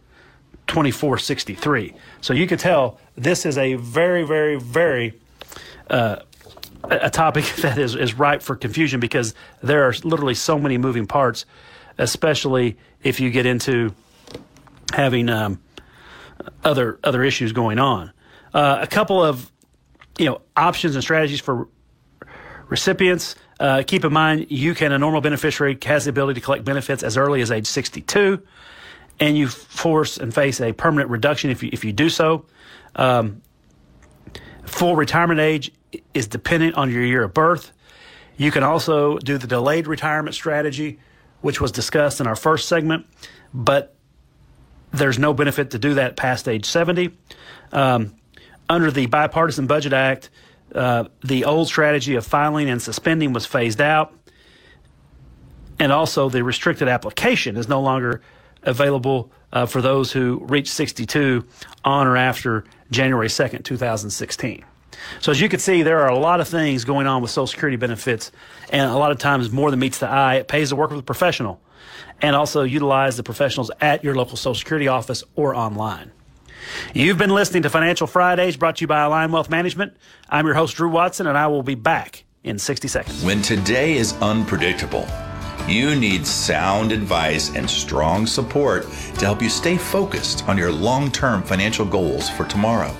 2463. 0.67 1.95
So 2.21 2.35
you 2.35 2.47
can 2.47 2.59
tell 2.59 3.01
this 3.15 3.47
is 3.47 3.57
a 3.59 3.75
very, 3.75 4.25
very, 4.25 4.59
very 4.59 5.15
uh, 5.89 6.17
a 6.85 7.11
topic 7.11 7.45
that 7.59 7.79
is, 7.79 7.95
is 7.95 8.15
ripe 8.15 8.43
for 8.43 8.57
confusion 8.57 9.01
because 9.01 9.35
there 9.63 9.85
are 9.85 9.95
literally 10.05 10.35
so 10.35 10.59
many 10.59 10.79
moving 10.79 11.07
parts, 11.07 11.47
especially 11.99 12.77
if 13.03 13.21
you 13.21 13.31
get 13.31 13.47
into 13.47 13.95
having 14.93 15.29
um, 15.29 15.61
other 16.65 16.99
other 17.05 17.23
issues 17.23 17.53
going 17.53 17.79
on. 17.79 18.13
Uh, 18.55 18.79
a 18.81 18.87
couple 18.87 19.23
of 19.23 19.51
you 20.19 20.27
know 20.27 20.41
options 20.57 20.95
and 20.95 21.03
strategies 21.03 21.41
for 21.41 21.69
recipients. 22.69 23.37
Uh, 23.59 23.83
keep 23.87 24.05
in 24.05 24.13
mind, 24.13 24.47
you 24.51 24.75
can 24.75 24.93
a 24.93 24.99
normal 24.99 25.21
beneficiary 25.21 25.79
has 25.85 26.05
the 26.05 26.11
ability 26.11 26.41
to 26.41 26.45
collect 26.45 26.65
benefits 26.65 27.03
as 27.03 27.17
early 27.17 27.41
as 27.41 27.51
age 27.51 27.67
62, 27.67 28.43
and 29.19 29.37
you 29.37 29.49
force 29.49 30.19
and 30.19 30.35
face 30.35 30.61
a 30.61 30.73
permanent 30.73 31.11
reduction 31.11 31.51
if 31.51 31.63
you 31.63 31.71
if 31.73 31.85
you 31.85 31.93
do 31.93 32.09
so. 32.11 32.45
Um, 32.95 33.43
full 34.65 34.97
retirement 34.97 35.41
age 35.41 35.73
is 36.13 36.27
dependent 36.27 36.75
on 36.77 36.91
your 36.91 37.05
year 37.05 37.23
of 37.23 37.33
birth. 37.33 37.73
You 38.37 38.51
can 38.51 38.63
also 38.63 39.17
do 39.19 39.39
the 39.39 39.47
delayed 39.47 39.87
retirement 39.87 40.35
strategy, 40.35 40.99
which 41.41 41.61
was 41.61 41.73
discussed 41.73 42.21
in 42.21 42.27
our 42.27 42.37
first 42.37 42.69
segment, 42.69 43.07
but 43.55 43.96
there's 44.97 45.19
no 45.19 45.35
benefit 45.35 45.71
to 45.71 45.79
do 45.79 45.95
that 45.95 46.17
past 46.17 46.49
age 46.49 46.67
70. 46.67 47.11
Um, 47.73 48.15
under 48.69 48.91
the 48.91 49.07
Bipartisan 49.07 49.67
Budget 49.67 49.93
Act, 49.93 50.31
uh, 50.75 51.05
the 51.25 51.45
old 51.45 51.69
strategy 51.69 52.17
of 52.17 52.27
filing 52.27 52.69
and 52.69 52.83
suspending 52.83 53.33
was 53.33 53.47
phased 53.47 53.81
out. 53.81 54.13
And 55.79 55.93
also, 55.93 56.29
the 56.29 56.43
restricted 56.43 56.89
application 56.89 57.57
is 57.57 57.69
no 57.69 57.81
longer 57.81 58.23
available 58.63 59.31
uh, 59.53 59.67
for 59.67 59.81
those 59.81 60.11
who 60.11 60.41
reach 60.49 60.71
62 60.71 61.47
on 61.85 62.07
or 62.07 62.17
after 62.17 62.65
January 62.91 63.29
2nd, 63.29 63.63
2016. 63.65 64.65
So, 65.21 65.31
as 65.31 65.41
you 65.41 65.49
can 65.49 65.61
see, 65.61 65.83
there 65.83 66.01
are 66.01 66.09
a 66.09 66.19
lot 66.19 66.41
of 66.41 66.49
things 66.49 66.85
going 66.85 67.07
on 67.07 67.21
with 67.21 67.31
Social 67.31 67.47
Security 67.47 67.77
benefits, 67.77 68.33
and 68.71 68.91
a 68.91 68.97
lot 68.97 69.13
of 69.13 69.19
times 69.19 69.51
more 69.51 69.71
than 69.71 69.79
meets 69.79 69.99
the 69.99 70.09
eye. 70.09 70.37
It 70.37 70.49
pays 70.49 70.71
to 70.71 70.77
work 70.77 70.91
with 70.91 71.01
a 71.01 71.05
professional 71.05 71.61
and 72.23 72.37
also 72.37 72.63
utilize 72.63 73.17
the 73.17 73.23
professionals 73.23 73.71
at 73.81 74.03
your 74.03 74.15
local 74.15 74.37
Social 74.37 74.55
Security 74.55 74.89
office 74.89 75.23
or 75.35 75.55
online. 75.55 76.13
You've 76.95 77.19
been 77.19 77.31
listening 77.31 77.63
to 77.63 77.71
Financial 77.71 78.07
Fridays 78.07 78.57
brought 78.57 78.77
to 78.77 78.81
you 78.83 78.87
by 78.87 79.03
Align 79.03 79.33
Wealth 79.33 79.51
Management. 79.51 79.97
I'm 80.29 80.47
your 80.47 80.55
host, 80.55 80.77
Drew 80.77 80.89
Watson, 80.89 81.27
and 81.27 81.39
I 81.39 81.47
will 81.47 81.63
be 81.63 81.75
back 81.75 82.25
in 82.45 82.59
60 82.59 82.89
seconds. 82.89 83.25
When 83.25 83.43
today 83.43 83.97
is 83.97 84.15
unpredictable, 84.21 85.07
you 85.69 85.97
need 85.97 86.27
sound 86.27 86.93
advice 86.93 87.55
and 87.55 87.69
strong 87.69 88.27
support 88.27 88.85
to 89.19 89.25
help 89.25 89.43
you 89.43 89.49
stay 89.49 89.77
focused 89.77 90.49
on 90.49 90.57
your 90.57 90.71
long 90.71 91.11
term 91.11 91.43
financial 91.43 91.85
goals 91.85 92.29
for 92.31 92.45
tomorrow. 92.45 92.95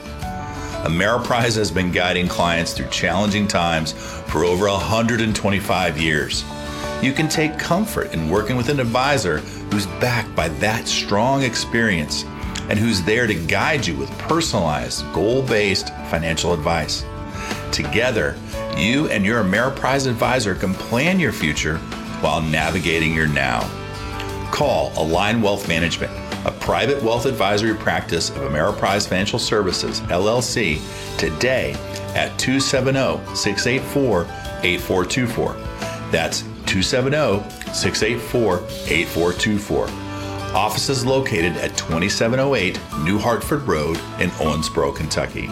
Ameriprise 0.85 1.57
has 1.57 1.71
been 1.71 1.91
guiding 1.91 2.29
clients 2.29 2.73
through 2.73 2.89
challenging 2.91 3.49
times 3.49 3.93
for 3.93 4.45
over 4.45 4.69
125 4.69 5.99
years 5.99 6.45
you 7.03 7.13
can 7.13 7.29
take 7.29 7.59
comfort 7.59 8.13
in 8.13 8.29
working 8.29 8.57
with 8.57 8.69
an 8.69 8.81
advisor 8.81 9.39
who's 9.71 9.87
backed 10.01 10.35
by 10.35 10.49
that 10.49 10.89
strong 10.89 11.43
experience 11.43 12.25
and 12.69 12.79
who's 12.79 13.03
there 13.03 13.27
to 13.27 13.35
guide 13.35 13.87
you 13.87 13.97
with 13.97 14.11
personalized, 14.19 15.05
goal 15.13 15.43
based 15.43 15.91
financial 16.11 16.53
advice. 16.53 17.05
Together, 17.71 18.37
you 18.77 19.09
and 19.09 19.25
your 19.25 19.43
Ameriprise 19.43 20.07
advisor 20.07 20.55
can 20.55 20.75
plan 20.75 21.21
your 21.21 21.33
future 21.33 21.79
while 22.21 22.41
navigating 22.41 23.15
your 23.15 23.27
now. 23.27 23.61
Call 24.51 24.93
Align 24.97 25.43
Wealth 25.43 25.69
Management, 25.69 26.13
a 26.47 26.51
private 26.61 27.03
wealth 27.03 27.27
advisory 27.27 27.75
practice 27.75 28.31
of 28.31 28.39
Ameriprise 28.39 29.07
Financial 29.07 29.39
Services, 29.39 30.01
LLC, 30.03 30.81
today 31.19 31.73
at 32.15 32.37
270 32.39 33.37
684 33.37 34.23
8424. 34.63 35.53
That's 36.11 36.43
270 36.67 37.43
684 37.73 38.59
8424. 38.89 39.89
Offices 40.55 41.05
located 41.05 41.57
at 41.59 41.77
2708 41.77 42.81
New 43.05 43.19
Hartford 43.19 43.63
Road 43.63 43.97
in 44.21 44.31
Owensboro, 44.41 44.95
Kentucky. 44.95 45.49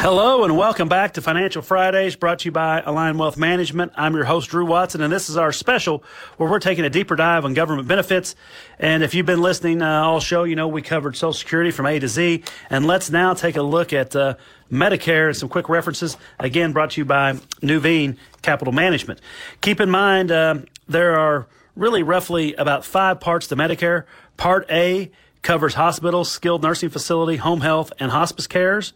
Hello 0.00 0.44
and 0.44 0.56
welcome 0.56 0.88
back 0.88 1.14
to 1.14 1.20
Financial 1.20 1.60
Fridays 1.60 2.14
brought 2.14 2.38
to 2.38 2.44
you 2.44 2.52
by 2.52 2.80
Align 2.82 3.18
Wealth 3.18 3.36
Management. 3.36 3.90
I'm 3.96 4.14
your 4.14 4.26
host, 4.26 4.48
Drew 4.48 4.64
Watson, 4.64 5.00
and 5.00 5.12
this 5.12 5.28
is 5.28 5.36
our 5.36 5.50
special 5.50 6.04
where 6.36 6.48
we're 6.48 6.60
taking 6.60 6.84
a 6.84 6.88
deeper 6.88 7.16
dive 7.16 7.44
on 7.44 7.52
government 7.52 7.88
benefits. 7.88 8.36
And 8.78 9.02
if 9.02 9.12
you've 9.12 9.26
been 9.26 9.42
listening 9.42 9.82
uh, 9.82 10.02
all 10.02 10.20
show, 10.20 10.44
you 10.44 10.54
know 10.54 10.68
we 10.68 10.82
covered 10.82 11.16
Social 11.16 11.32
Security 11.32 11.72
from 11.72 11.86
A 11.86 11.98
to 11.98 12.06
Z. 12.06 12.44
And 12.70 12.86
let's 12.86 13.10
now 13.10 13.34
take 13.34 13.56
a 13.56 13.62
look 13.62 13.92
at 13.92 14.14
uh, 14.14 14.36
Medicare 14.70 15.26
and 15.26 15.36
some 15.36 15.48
quick 15.48 15.68
references. 15.68 16.16
Again, 16.38 16.72
brought 16.72 16.92
to 16.92 17.00
you 17.00 17.04
by 17.04 17.32
Nuveen 17.60 18.18
Capital 18.40 18.72
Management. 18.72 19.20
Keep 19.62 19.80
in 19.80 19.90
mind, 19.90 20.30
uh, 20.30 20.58
there 20.88 21.18
are 21.18 21.48
really 21.74 22.04
roughly 22.04 22.54
about 22.54 22.84
five 22.84 23.18
parts 23.18 23.48
to 23.48 23.56
Medicare. 23.56 24.04
Part 24.36 24.64
A 24.70 25.10
covers 25.42 25.74
hospitals, 25.74 26.30
skilled 26.30 26.62
nursing 26.62 26.88
facility, 26.88 27.36
home 27.36 27.60
health, 27.60 27.92
and 27.98 28.10
hospice 28.10 28.46
cares, 28.46 28.92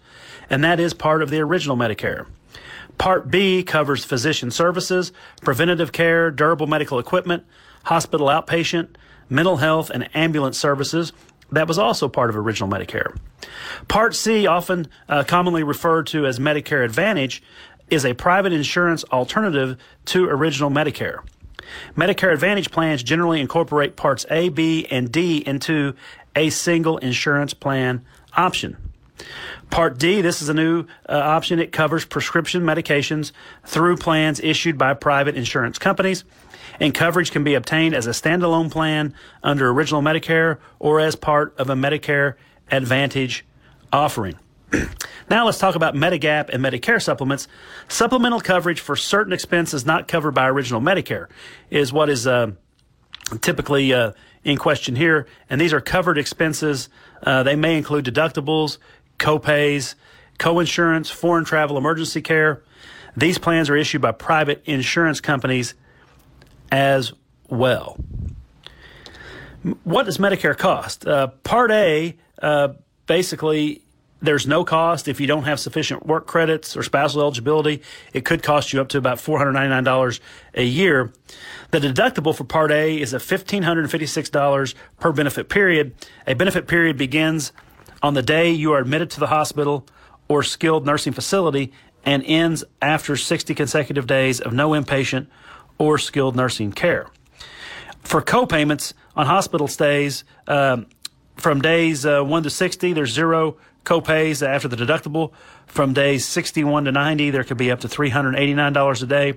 and 0.50 0.62
that 0.64 0.80
is 0.80 0.94
part 0.94 1.22
of 1.22 1.30
the 1.30 1.40
original 1.40 1.76
Medicare. 1.76 2.26
Part 2.98 3.30
B 3.30 3.62
covers 3.62 4.04
physician 4.04 4.50
services, 4.50 5.12
preventative 5.40 5.92
care, 5.92 6.30
durable 6.30 6.66
medical 6.66 6.98
equipment, 6.98 7.44
hospital 7.84 8.28
outpatient, 8.28 8.88
mental 9.28 9.56
health, 9.56 9.90
and 9.90 10.08
ambulance 10.14 10.58
services. 10.58 11.12
That 11.50 11.68
was 11.68 11.78
also 11.78 12.08
part 12.08 12.30
of 12.30 12.36
original 12.36 12.68
Medicare. 12.68 13.16
Part 13.88 14.14
C, 14.14 14.46
often 14.46 14.88
uh, 15.08 15.24
commonly 15.24 15.62
referred 15.62 16.06
to 16.08 16.26
as 16.26 16.38
Medicare 16.38 16.84
Advantage, 16.84 17.42
is 17.90 18.04
a 18.06 18.14
private 18.14 18.52
insurance 18.52 19.04
alternative 19.04 19.76
to 20.06 20.24
original 20.24 20.70
Medicare. 20.70 21.18
Medicare 21.96 22.32
Advantage 22.32 22.70
plans 22.70 23.02
generally 23.02 23.40
incorporate 23.40 23.96
parts 23.96 24.24
A, 24.30 24.48
B, 24.48 24.86
and 24.90 25.10
D 25.10 25.38
into 25.38 25.94
a 26.34 26.50
single 26.50 26.98
insurance 26.98 27.54
plan 27.54 28.04
option. 28.36 28.76
Part 29.70 29.98
D, 29.98 30.20
this 30.20 30.42
is 30.42 30.48
a 30.48 30.54
new 30.54 30.86
uh, 31.08 31.12
option. 31.12 31.58
It 31.58 31.72
covers 31.72 32.04
prescription 32.04 32.62
medications 32.62 33.32
through 33.64 33.96
plans 33.96 34.40
issued 34.40 34.76
by 34.76 34.94
private 34.94 35.36
insurance 35.36 35.78
companies. 35.78 36.24
And 36.80 36.92
coverage 36.92 37.30
can 37.30 37.44
be 37.44 37.54
obtained 37.54 37.94
as 37.94 38.06
a 38.06 38.10
standalone 38.10 38.70
plan 38.70 39.14
under 39.42 39.70
original 39.70 40.02
Medicare 40.02 40.58
or 40.78 41.00
as 41.00 41.16
part 41.16 41.54
of 41.58 41.70
a 41.70 41.74
Medicare 41.74 42.34
Advantage 42.70 43.44
offering. 43.92 44.38
now 45.30 45.44
let's 45.44 45.58
talk 45.58 45.74
about 45.74 45.94
Medigap 45.94 46.48
and 46.48 46.64
Medicare 46.64 47.00
supplements. 47.00 47.46
Supplemental 47.88 48.40
coverage 48.40 48.80
for 48.80 48.96
certain 48.96 49.32
expenses 49.32 49.86
not 49.86 50.08
covered 50.08 50.32
by 50.32 50.48
original 50.48 50.80
Medicare 50.80 51.28
is 51.70 51.92
what 51.92 52.08
is 52.08 52.26
uh, 52.26 52.52
typically 53.40 53.92
uh, 53.92 54.12
in 54.44 54.56
question 54.56 54.96
here. 54.96 55.26
And 55.48 55.60
these 55.60 55.72
are 55.72 55.80
covered 55.80 56.18
expenses. 56.18 56.88
Uh, 57.22 57.42
they 57.42 57.56
may 57.56 57.76
include 57.76 58.04
deductibles, 58.04 58.78
copays, 59.18 59.94
coinsurance, 60.38 61.10
foreign 61.10 61.44
travel 61.44 61.76
emergency 61.76 62.22
care. 62.22 62.62
These 63.16 63.38
plans 63.38 63.68
are 63.68 63.76
issued 63.76 64.00
by 64.00 64.12
private 64.12 64.62
insurance 64.64 65.20
companies 65.20 65.74
as 66.70 67.12
well. 67.48 67.98
What 69.84 70.06
does 70.06 70.18
Medicare 70.18 70.56
cost? 70.56 71.06
Uh, 71.06 71.28
Part 71.44 71.70
A 71.70 72.16
uh, 72.40 72.68
basically 73.06 73.82
there's 74.20 74.46
no 74.46 74.64
cost 74.64 75.08
if 75.08 75.20
you 75.20 75.26
don't 75.26 75.42
have 75.44 75.58
sufficient 75.58 76.06
work 76.06 76.26
credits 76.26 76.76
or 76.76 76.82
spousal 76.82 77.22
eligibility. 77.22 77.82
It 78.12 78.24
could 78.24 78.42
cost 78.42 78.72
you 78.72 78.80
up 78.80 78.88
to 78.90 78.98
about 78.98 79.18
$499 79.18 80.20
a 80.54 80.62
year. 80.62 81.12
The 81.72 81.80
deductible 81.80 82.36
for 82.36 82.44
Part 82.44 82.70
A 82.70 83.00
is 83.00 83.14
a 83.14 83.16
$1,556 83.16 84.74
per 85.00 85.12
benefit 85.12 85.48
period. 85.48 85.94
A 86.26 86.34
benefit 86.34 86.68
period 86.68 86.98
begins 86.98 87.50
on 88.02 88.12
the 88.12 88.20
day 88.20 88.50
you 88.50 88.74
are 88.74 88.78
admitted 88.78 89.08
to 89.12 89.20
the 89.20 89.28
hospital 89.28 89.86
or 90.28 90.42
skilled 90.42 90.84
nursing 90.84 91.14
facility 91.14 91.72
and 92.04 92.22
ends 92.26 92.62
after 92.82 93.16
60 93.16 93.54
consecutive 93.54 94.06
days 94.06 94.38
of 94.38 94.52
no 94.52 94.72
inpatient 94.72 95.28
or 95.78 95.96
skilled 95.96 96.36
nursing 96.36 96.72
care. 96.72 97.06
For 98.02 98.20
co-payments 98.20 98.92
on 99.16 99.24
hospital 99.24 99.66
stays, 99.66 100.24
um, 100.48 100.84
from 101.36 101.62
days 101.62 102.04
uh, 102.04 102.22
1 102.22 102.42
to 102.42 102.50
60, 102.50 102.92
there's 102.92 103.14
zero 103.14 103.56
copays 103.84 104.46
after 104.46 104.68
the 104.68 104.76
deductible. 104.76 105.32
From 105.66 105.94
days 105.94 106.26
61 106.26 106.84
to 106.84 106.92
90, 106.92 107.30
there 107.30 107.44
could 107.44 107.56
be 107.56 107.70
up 107.70 107.80
to 107.80 107.88
$389 107.88 109.02
a 109.02 109.06
day. 109.06 109.34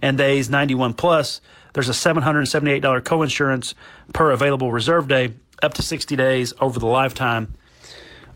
And 0.00 0.16
days 0.16 0.48
91 0.48 0.94
plus, 0.94 1.40
there's 1.76 1.90
a 1.90 1.92
$778 1.92 2.80
coinsurance 3.02 3.74
per 4.14 4.30
available 4.30 4.72
reserve 4.72 5.08
day, 5.08 5.34
up 5.62 5.74
to 5.74 5.82
60 5.82 6.16
days 6.16 6.54
over 6.58 6.80
the 6.80 6.86
lifetime 6.86 7.52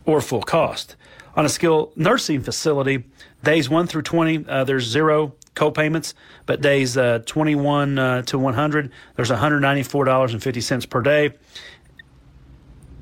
or 0.05 0.20
full 0.20 0.42
cost. 0.42 0.94
On 1.35 1.46
a 1.46 1.48
skilled 1.48 1.96
nursing 1.96 2.42
facility, 2.42 3.05
days 3.42 3.70
1 3.70 3.87
through 3.87 4.03
20, 4.03 4.44
uh, 4.46 4.64
there's 4.64 4.87
zero 4.87 5.33
co-payments, 5.55 6.12
but 6.44 6.61
days 6.61 6.98
uh, 6.98 7.20
21 7.24 7.98
uh, 7.98 8.22
to 8.24 8.38
100, 8.38 8.92
there's 9.16 9.31
$194.50 9.31 10.90
per 10.90 11.00
day. 11.00 11.31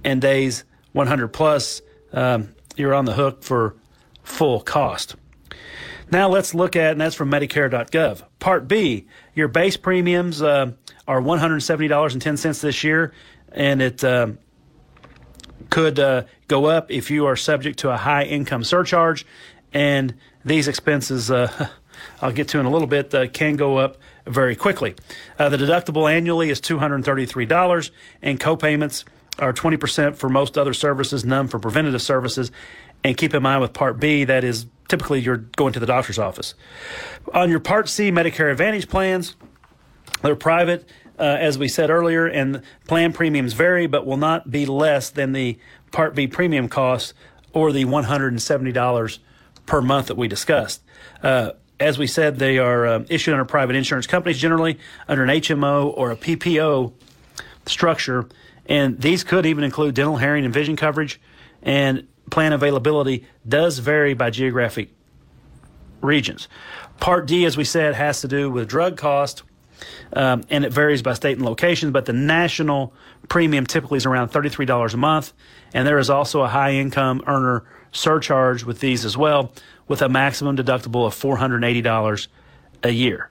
And 0.05 0.23
days 0.23 0.63
100 0.93 1.29
plus, 1.29 1.83
um, 2.13 2.55
you're 2.77 2.95
on 2.95 3.07
the 3.07 3.15
hook 3.15 3.43
for 3.43 3.75
full 4.23 4.61
cost. 4.61 5.17
Now 6.11 6.29
let's 6.29 6.55
look 6.55 6.77
at, 6.77 6.93
and 6.93 7.01
that's 7.01 7.15
from 7.15 7.31
Medicare.gov. 7.31 8.23
Part 8.39 8.67
B, 8.67 9.07
your 9.39 9.49
base 9.49 9.77
premiums 9.77 10.43
uh, 10.43 10.73
are 11.07 11.21
$170.10 11.21 12.61
this 12.61 12.85
year, 12.85 13.13
and 13.53 13.81
it 13.81 14.03
uh, 14.03 14.33
could 15.71 15.99
uh, 15.99 16.25
go 16.49 16.67
up 16.67 16.91
if 16.91 17.11
you 17.11 17.27
are 17.27 17.37
subject 17.37 17.79
to 17.79 17.91
a 17.91 17.97
high 17.97 18.25
income 18.25 18.65
surcharge. 18.65 19.25
And 19.73 20.15
these 20.45 20.67
expenses, 20.67 21.31
uh, 21.31 21.69
I'll 22.21 22.33
get 22.33 22.49
to 22.49 22.59
in 22.59 22.67
a 22.67 22.71
little 22.71 22.89
bit, 22.89 23.15
uh, 23.15 23.29
can 23.29 23.57
go 23.57 23.79
up 23.79 23.97
very 24.27 24.57
quickly. 24.57 24.97
Uh, 25.39 25.49
the 25.49 25.57
deductible 25.57 26.11
annually 26.11 26.51
is 26.51 26.61
$233, 26.61 27.91
and 28.21 28.41
co-payments 28.41 29.05
are 29.39 29.53
20% 29.53 30.17
for 30.17 30.29
most 30.29 30.59
other 30.59 30.75
services, 30.75 31.25
none 31.25 31.47
for 31.47 31.61
preventative 31.61 32.03
services. 32.03 32.51
And 33.05 33.17
keep 33.17 33.33
in 33.35 33.43
mind 33.43 33.63
with 33.63 33.73
Part 33.73 34.01
B, 34.01 34.25
that 34.25 34.43
is 34.43 34.67
typically 34.89 35.21
you're 35.21 35.39
going 35.57 35.73
to 35.73 35.81
the 35.81 35.87
doctor's 35.87 36.19
office. 36.19 36.55
On 37.33 37.51
your 37.51 37.61
Part 37.61 37.89
C 37.89 38.11
Medicare 38.11 38.51
Advantage 38.51 38.89
plans, 38.89 39.37
they're 40.23 40.37
private, 40.37 40.89
uh, 41.19 41.23
as 41.23 41.59
we 41.59 41.69
said 41.69 41.91
earlier, 41.91 42.27
and 42.27 42.63
plan 42.87 43.13
premiums 43.13 43.53
vary, 43.53 43.87
but 43.87 44.07
will 44.07 44.17
not 44.17 44.51
be 44.51 44.67
less 44.67 45.11
than 45.11 45.33
the 45.33 45.59
Part 45.93 46.15
B 46.15 46.27
premium 46.27 46.69
cost 46.69 47.15
or 47.53 47.73
the 47.73 47.85
$170 47.85 49.19
per 49.67 49.81
month 49.81 50.07
that 50.07 50.17
we 50.17 50.29
discussed. 50.29 50.83
Uh, 51.23 51.53
as 51.81 51.99
we 51.99 52.07
said, 52.07 52.39
they 52.39 52.59
are 52.59 52.87
uh, 52.87 53.05
issued 53.09 53.33
under 53.33 53.45
private 53.45 53.77
insurance 53.77 54.07
companies, 54.07 54.39
generally 54.39 54.79
under 55.07 55.23
an 55.23 55.31
HMO 55.31 55.93
or 55.97 56.11
a 56.11 56.17
PPO 56.17 56.93
structure 57.67 58.27
and 58.69 59.01
these 59.01 59.25
could 59.25 59.47
even 59.47 59.65
include 59.65 59.95
dental, 59.95 60.19
hearing, 60.19 60.45
and 60.45 60.53
vision 60.53 60.77
coverage. 60.77 61.21
And 61.63 62.07
plan 62.31 62.53
availability 62.53 63.25
does 63.47 63.79
vary 63.79 64.15
by 64.15 64.31
geographic 64.31 64.91
regions. 66.01 66.49
Part 67.01 67.27
D, 67.27 67.45
as 67.45 67.57
we 67.57 67.65
said, 67.65 67.95
has 67.95 68.21
to 68.23 68.29
do 68.29 68.51
with 68.51 68.69
drug 68.69 68.97
cost, 68.97 69.43
um, 70.13 70.43
and 70.51 70.65
it 70.65 70.73
varies 70.73 71.03
by 71.03 71.15
state 71.15 71.37
and 71.37 71.47
location, 71.47 71.93
but 71.93 72.07
the 72.07 72.13
national 72.13 72.93
premium 73.29 73.67
typically 73.67 73.99
is 73.99 74.07
around 74.07 74.31
$33 74.31 74.95
a 74.95 74.97
month. 74.97 75.33
And 75.75 75.87
there 75.87 75.99
is 75.99 76.11
also 76.11 76.43
a 76.43 76.49
high 76.49 76.73
income 76.73 77.23
earner 77.27 77.65
surcharge 77.93 78.65
with 78.65 78.81
these 78.81 79.05
as 79.05 79.17
well, 79.17 79.53
with 79.87 80.03
a 80.03 80.09
maximum 80.09 80.57
deductible 80.57 81.07
of 81.07 81.15
$480 81.15 82.29
a 82.83 82.91
year. 82.91 83.31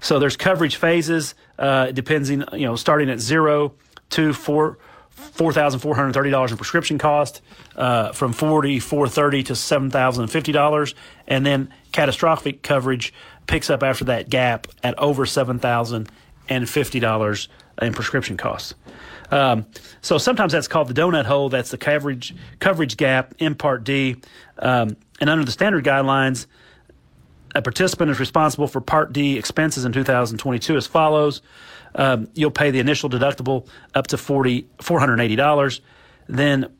So 0.00 0.18
there's 0.18 0.36
coverage 0.36 0.76
phases, 0.76 1.34
uh, 1.58 1.90
depending, 1.90 2.44
you 2.52 2.66
know, 2.66 2.76
starting 2.76 3.10
at 3.10 3.18
zero 3.18 3.74
to 4.10 4.32
four 4.32 4.78
four 5.16 5.52
thousand 5.52 5.80
four 5.80 5.94
hundred 5.94 6.12
thirty 6.12 6.30
dollars 6.30 6.50
in 6.50 6.56
prescription 6.56 6.98
cost, 6.98 7.40
uh, 7.74 8.12
from 8.12 8.32
forty 8.32 8.78
four 8.78 9.08
thirty 9.08 9.42
to 9.42 9.54
seven 9.54 9.90
thousand 9.90 10.28
fifty 10.28 10.52
dollars, 10.52 10.94
and 11.26 11.44
then 11.44 11.72
catastrophic 11.92 12.62
coverage 12.62 13.12
picks 13.46 13.70
up 13.70 13.82
after 13.82 14.04
that 14.04 14.28
gap 14.28 14.68
at 14.82 14.98
over 14.98 15.26
seven 15.26 15.58
thousand 15.58 16.10
and 16.48 16.68
fifty 16.68 17.00
dollars 17.00 17.48
in 17.80 17.92
prescription 17.92 18.36
costs. 18.36 18.74
Um, 19.30 19.66
so 20.02 20.18
sometimes 20.18 20.52
that's 20.52 20.68
called 20.68 20.88
the 20.88 20.94
donut 20.94 21.24
hole. 21.24 21.48
That's 21.48 21.70
the 21.70 21.78
coverage 21.78 22.34
coverage 22.60 22.96
gap 22.96 23.34
in 23.38 23.54
Part 23.54 23.84
D, 23.84 24.16
um, 24.58 24.96
and 25.20 25.30
under 25.30 25.44
the 25.44 25.52
standard 25.52 25.84
guidelines. 25.84 26.46
A 27.54 27.62
participant 27.62 28.10
is 28.10 28.20
responsible 28.20 28.68
for 28.68 28.82
Part 28.82 29.14
D 29.14 29.38
expenses 29.38 29.86
in 29.86 29.92
2022 29.92 30.76
as 30.76 30.86
follows 30.86 31.40
um, 31.96 32.28
you'll 32.34 32.50
pay 32.50 32.70
the 32.70 32.78
initial 32.78 33.10
deductible 33.10 33.66
up 33.94 34.06
to 34.08 34.16
$40, 34.16 34.66
$480. 34.78 35.80
Then 36.28 36.72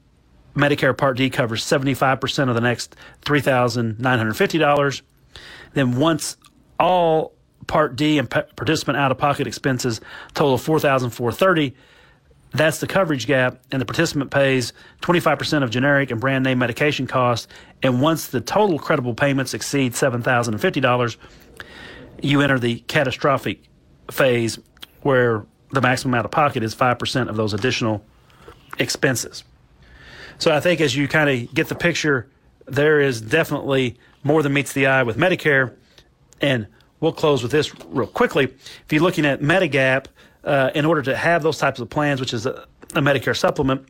Medicare 0.55 0.97
Part 0.97 1.17
D 1.17 1.31
covers 1.31 1.65
75% 1.65 2.49
of 2.49 2.55
the 2.55 2.61
next 2.61 2.97
$3,950. 3.23 5.03
Then 5.75 5.99
once 5.99 6.37
all 6.79 7.33
Part 7.67 7.97
D 7.97 8.19
and 8.19 8.31
participant 8.31 8.97
out-of-pocket 8.97 9.47
expenses 9.47 10.01
total 10.35 10.57
4,430, 10.57 11.75
that's 12.53 12.79
the 12.79 12.87
coverage 12.87 13.27
gap, 13.27 13.61
and 13.73 13.83
the 13.83 13.87
participant 13.87 14.31
pays 14.31 14.73
25% 15.03 15.63
of 15.63 15.71
generic 15.71 16.11
and 16.11 16.21
brand 16.21 16.45
name 16.45 16.59
medication 16.59 17.07
costs. 17.07 17.49
And 17.83 18.01
once 18.01 18.29
the 18.29 18.41
total 18.41 18.79
credible 18.79 19.15
payments 19.15 19.53
exceed 19.53 19.93
$7,050, 19.93 21.17
you 22.23 22.41
enter 22.41 22.59
the 22.59 22.79
catastrophic 22.81 23.65
phase 24.11 24.59
where 25.07 25.47
the 25.71 25.81
maximum 25.81 26.15
out 26.15 26.25
of 26.25 26.33
pocket 26.33 26.63
is 26.63 26.75
5% 26.75 27.29
of 27.29 27.37
those 27.37 27.55
additional 27.55 28.05
expenses. 28.79 29.45
So 30.39 30.53
I 30.53 30.61
think 30.61 30.81
as 30.81 30.95
you 30.97 31.07
kind 31.07 31.31
of 31.31 31.55
get 31.55 31.69
the 31.69 31.77
picture, 31.77 32.29
there 32.67 33.01
is 33.01 33.21
definitely 33.21 33.97
more 34.25 34.43
than 34.43 34.53
meets 34.53 34.73
the 34.73 34.87
eye 34.87 35.05
with 35.05 35.17
Medicare. 35.17 35.75
And 36.41 36.67
we'll 37.01 37.13
close 37.13 37.43
with 37.43 37.53
this 37.53 37.73
real 37.87 38.09
quickly. 38.09 38.45
If 38.45 38.87
you're 38.91 39.03
looking 39.03 39.25
at 39.25 39.41
Medigap, 39.41 40.07
uh, 40.45 40.71
in 40.75 40.85
order 40.85 41.03
to 41.03 41.17
have 41.17 41.43
those 41.43 41.59
types 41.59 41.81
of 41.81 41.89
plans, 41.89 42.21
which 42.21 42.35
is 42.35 42.45
a, 42.45 42.67
a 42.95 43.01
Medicare 43.01 43.37
supplement, 43.37 43.87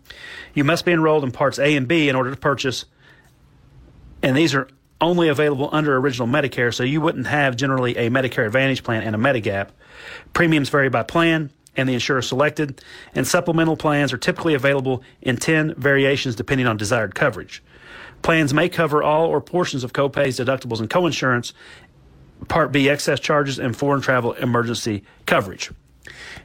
you 0.55 0.65
must 0.65 0.85
be 0.85 0.93
enrolled 0.93 1.25
in 1.25 1.33
Parts 1.33 1.59
A 1.59 1.77
and 1.77 1.89
B 1.89 2.09
in 2.09 2.15
order 2.15 2.31
to 2.31 2.37
purchase. 2.37 2.85
And 4.23 4.37
these 4.37 4.55
are 4.55 4.69
only 5.01 5.29
available 5.29 5.69
under 5.73 5.97
original 5.97 6.27
Medicare, 6.29 6.73
so 6.73 6.83
you 6.83 7.01
wouldn't 7.01 7.27
have 7.27 7.57
generally 7.57 7.97
a 7.97 8.11
Medicare 8.11 8.47
Advantage 8.47 8.83
plan 8.83 9.03
and 9.03 9.15
a 9.15 9.19
Medigap. 9.19 9.69
Premiums 10.33 10.69
vary 10.69 10.89
by 10.89 11.03
plan 11.03 11.51
and 11.77 11.89
the 11.89 11.95
insurer 11.95 12.23
selected, 12.23 12.83
and 13.15 13.27
supplemental 13.27 13.77
plans 13.77 14.13
are 14.13 14.19
typically 14.19 14.55
available 14.55 15.03
in 15.21 15.37
10 15.37 15.75
variations 15.75 16.35
depending 16.35 16.67
on 16.67 16.77
desired 16.77 17.15
coverage. 17.15 17.63
Plans 18.23 18.55
may 18.55 18.69
cover 18.69 19.03
all 19.03 19.27
or 19.27 19.43
portions 19.43 19.85
of 19.85 19.93
copays, 19.93 20.43
deductibles, 20.43 20.81
and 20.81 20.89
coinsurance, 20.89 21.53
Part 22.49 22.71
B 22.71 22.89
excess 22.89 23.19
charges, 23.19 23.59
and 23.59 23.77
foreign 23.77 24.01
travel 24.01 24.35
emergency 24.35 25.03
coverage. 25.25 25.71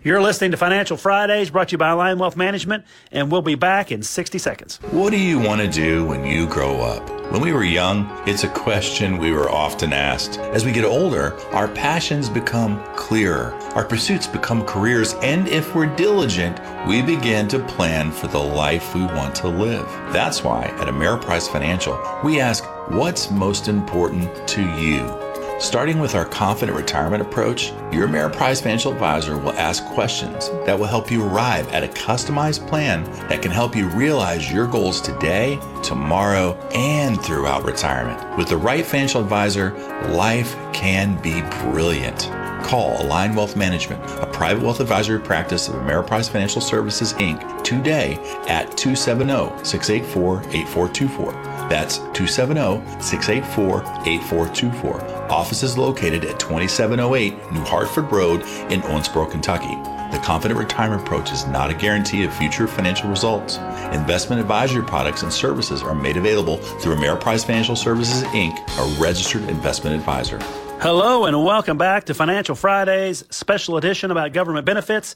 You're 0.03 0.21
listening 0.21 0.51
to 0.51 0.57
Financial 0.57 0.97
Fridays 0.97 1.51
brought 1.51 1.69
to 1.69 1.73
you 1.73 1.77
by 1.77 1.89
Align 1.89 2.17
Wealth 2.17 2.37
Management, 2.37 2.85
and 3.11 3.31
we'll 3.31 3.41
be 3.41 3.55
back 3.55 3.91
in 3.91 4.01
60 4.01 4.37
seconds. 4.39 4.79
What 4.91 5.11
do 5.11 5.19
you 5.19 5.37
want 5.37 5.61
to 5.61 5.67
do 5.67 6.05
when 6.05 6.25
you 6.25 6.47
grow 6.47 6.81
up? 6.81 7.20
When 7.31 7.39
we 7.39 7.53
were 7.53 7.63
young, 7.63 8.11
it's 8.27 8.43
a 8.43 8.49
question 8.49 9.17
we 9.17 9.31
were 9.31 9.49
often 9.49 9.93
asked. 9.93 10.37
As 10.37 10.65
we 10.65 10.73
get 10.73 10.83
older, 10.83 11.39
our 11.53 11.69
passions 11.69 12.27
become 12.27 12.83
clearer, 12.97 13.53
our 13.73 13.85
pursuits 13.85 14.27
become 14.27 14.65
careers, 14.65 15.13
and 15.21 15.47
if 15.47 15.73
we're 15.73 15.95
diligent, 15.95 16.59
we 16.85 17.01
begin 17.01 17.47
to 17.47 17.59
plan 17.59 18.11
for 18.11 18.27
the 18.27 18.37
life 18.37 18.93
we 18.93 19.05
want 19.05 19.33
to 19.35 19.47
live. 19.47 19.87
That's 20.11 20.43
why 20.43 20.65
at 20.65 20.89
Ameriprise 20.89 21.49
Financial, 21.49 21.97
we 22.21 22.41
ask, 22.41 22.65
what's 22.89 23.31
most 23.31 23.69
important 23.69 24.45
to 24.49 24.61
you? 24.77 25.30
Starting 25.61 25.99
with 25.99 26.15
our 26.15 26.25
confident 26.25 26.75
retirement 26.75 27.21
approach, 27.21 27.67
your 27.91 28.07
Ameriprise 28.07 28.63
financial 28.63 28.91
advisor 28.91 29.37
will 29.37 29.53
ask 29.53 29.85
questions 29.85 30.49
that 30.65 30.77
will 30.77 30.87
help 30.87 31.11
you 31.11 31.23
arrive 31.23 31.71
at 31.71 31.83
a 31.83 31.87
customized 31.87 32.67
plan 32.67 33.03
that 33.29 33.43
can 33.43 33.51
help 33.51 33.75
you 33.75 33.87
realize 33.89 34.51
your 34.51 34.65
goals 34.65 34.99
today, 34.99 35.59
tomorrow, 35.83 36.53
and 36.73 37.21
throughout 37.21 37.63
retirement. 37.63 38.37
With 38.39 38.49
the 38.49 38.57
right 38.57 38.83
financial 38.83 39.21
advisor, 39.21 39.77
life 40.09 40.55
can 40.73 41.21
be 41.21 41.41
brilliant. 41.69 42.21
Call 42.65 42.99
Align 43.05 43.35
Wealth 43.35 43.55
Management, 43.55 44.03
a 44.19 44.25
private 44.25 44.63
wealth 44.63 44.79
advisory 44.79 45.19
practice 45.19 45.67
of 45.67 45.75
Ameriprise 45.75 46.27
Financial 46.27 46.61
Services 46.61 47.13
Inc. 47.13 47.63
today 47.63 48.15
at 48.47 48.75
270 48.77 49.63
684 49.63 50.39
8424. 50.39 51.33
That's 51.69 51.97
270 51.97 52.81
684 52.99 53.81
8424. 54.07 55.10
Office 55.31 55.63
is 55.63 55.77
located 55.77 56.25
at 56.25 56.41
2708 56.41 57.53
New 57.53 57.61
Hartford 57.61 58.11
Road 58.11 58.41
in 58.69 58.81
Owensboro, 58.81 59.31
Kentucky. 59.31 59.75
The 60.11 60.21
Confident 60.21 60.59
Retirement 60.59 61.03
Approach 61.03 61.31
is 61.31 61.47
not 61.47 61.71
a 61.71 61.73
guarantee 61.73 62.25
of 62.25 62.33
future 62.33 62.67
financial 62.67 63.09
results. 63.09 63.55
Investment 63.93 64.41
advisory 64.41 64.83
products 64.83 65.23
and 65.23 65.31
services 65.31 65.81
are 65.81 65.95
made 65.95 66.17
available 66.17 66.57
through 66.57 66.95
Ameriprise 66.95 67.45
Financial 67.45 67.77
Services 67.77 68.23
Inc., 68.31 68.57
a 68.77 69.01
registered 69.01 69.43
investment 69.43 69.95
advisor. 69.95 70.37
Hello 70.81 71.23
and 71.23 71.45
welcome 71.45 71.77
back 71.77 72.03
to 72.05 72.13
Financial 72.13 72.55
Fridays 72.55 73.23
special 73.29 73.77
edition 73.77 74.11
about 74.11 74.33
government 74.33 74.65
benefits. 74.65 75.15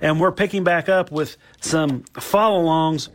And 0.00 0.20
we're 0.20 0.30
picking 0.30 0.62
back 0.62 0.88
up 0.88 1.10
with 1.10 1.36
some 1.60 2.04
follow 2.20 2.62
alongs 2.62 3.08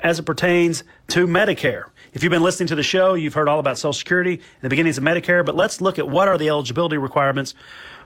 as 0.00 0.18
it 0.18 0.24
pertains 0.24 0.84
to 1.08 1.26
Medicare. 1.26 1.84
If 2.16 2.22
you've 2.22 2.30
been 2.30 2.42
listening 2.42 2.68
to 2.68 2.74
the 2.74 2.82
show, 2.82 3.12
you've 3.12 3.34
heard 3.34 3.46
all 3.46 3.58
about 3.58 3.76
Social 3.76 3.92
Security 3.92 4.36
and 4.36 4.62
the 4.62 4.70
beginnings 4.70 4.96
of 4.96 5.04
Medicare, 5.04 5.44
but 5.44 5.54
let's 5.54 5.82
look 5.82 5.98
at 5.98 6.08
what 6.08 6.28
are 6.28 6.38
the 6.38 6.48
eligibility 6.48 6.96
requirements 6.96 7.54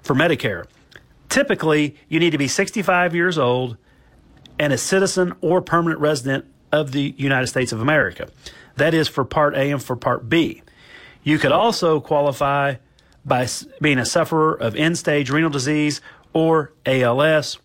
for 0.03 0.17
Medicare. 0.17 0.67
Typically, 1.29 1.95
you 2.09 2.19
need 2.19 2.31
to 2.31 2.39
be 2.39 2.49
65 2.49 3.15
years 3.15 3.39
old 3.39 3.77
and 4.59 4.73
a 4.73 4.77
citizen 4.77 5.35
or 5.41 5.63
permanent 5.63 6.01
resident 6.01 6.45
of 6.73 6.91
the 6.91 7.15
United 7.19 7.47
States 7.47 7.71
of 7.71 7.81
America. 7.81 8.29
That 8.75 8.95
is 8.95 9.07
for 9.07 9.25
Part 9.25 9.55
A 9.55 9.71
and 9.71 9.81
for 9.81 9.95
Part 9.95 10.29
B. 10.29 10.65
You 11.23 11.39
could 11.39 11.53
also 11.53 12.01
qualify 12.01 12.75
by 13.25 13.47
being 13.81 13.99
a 13.99 14.05
sufferer 14.05 14.55
of 14.55 14.75
end 14.75 14.99
stage 14.99 15.31
renal 15.31 15.51
disease 15.51 16.01
or 16.33 16.73
ALS, 16.85 17.61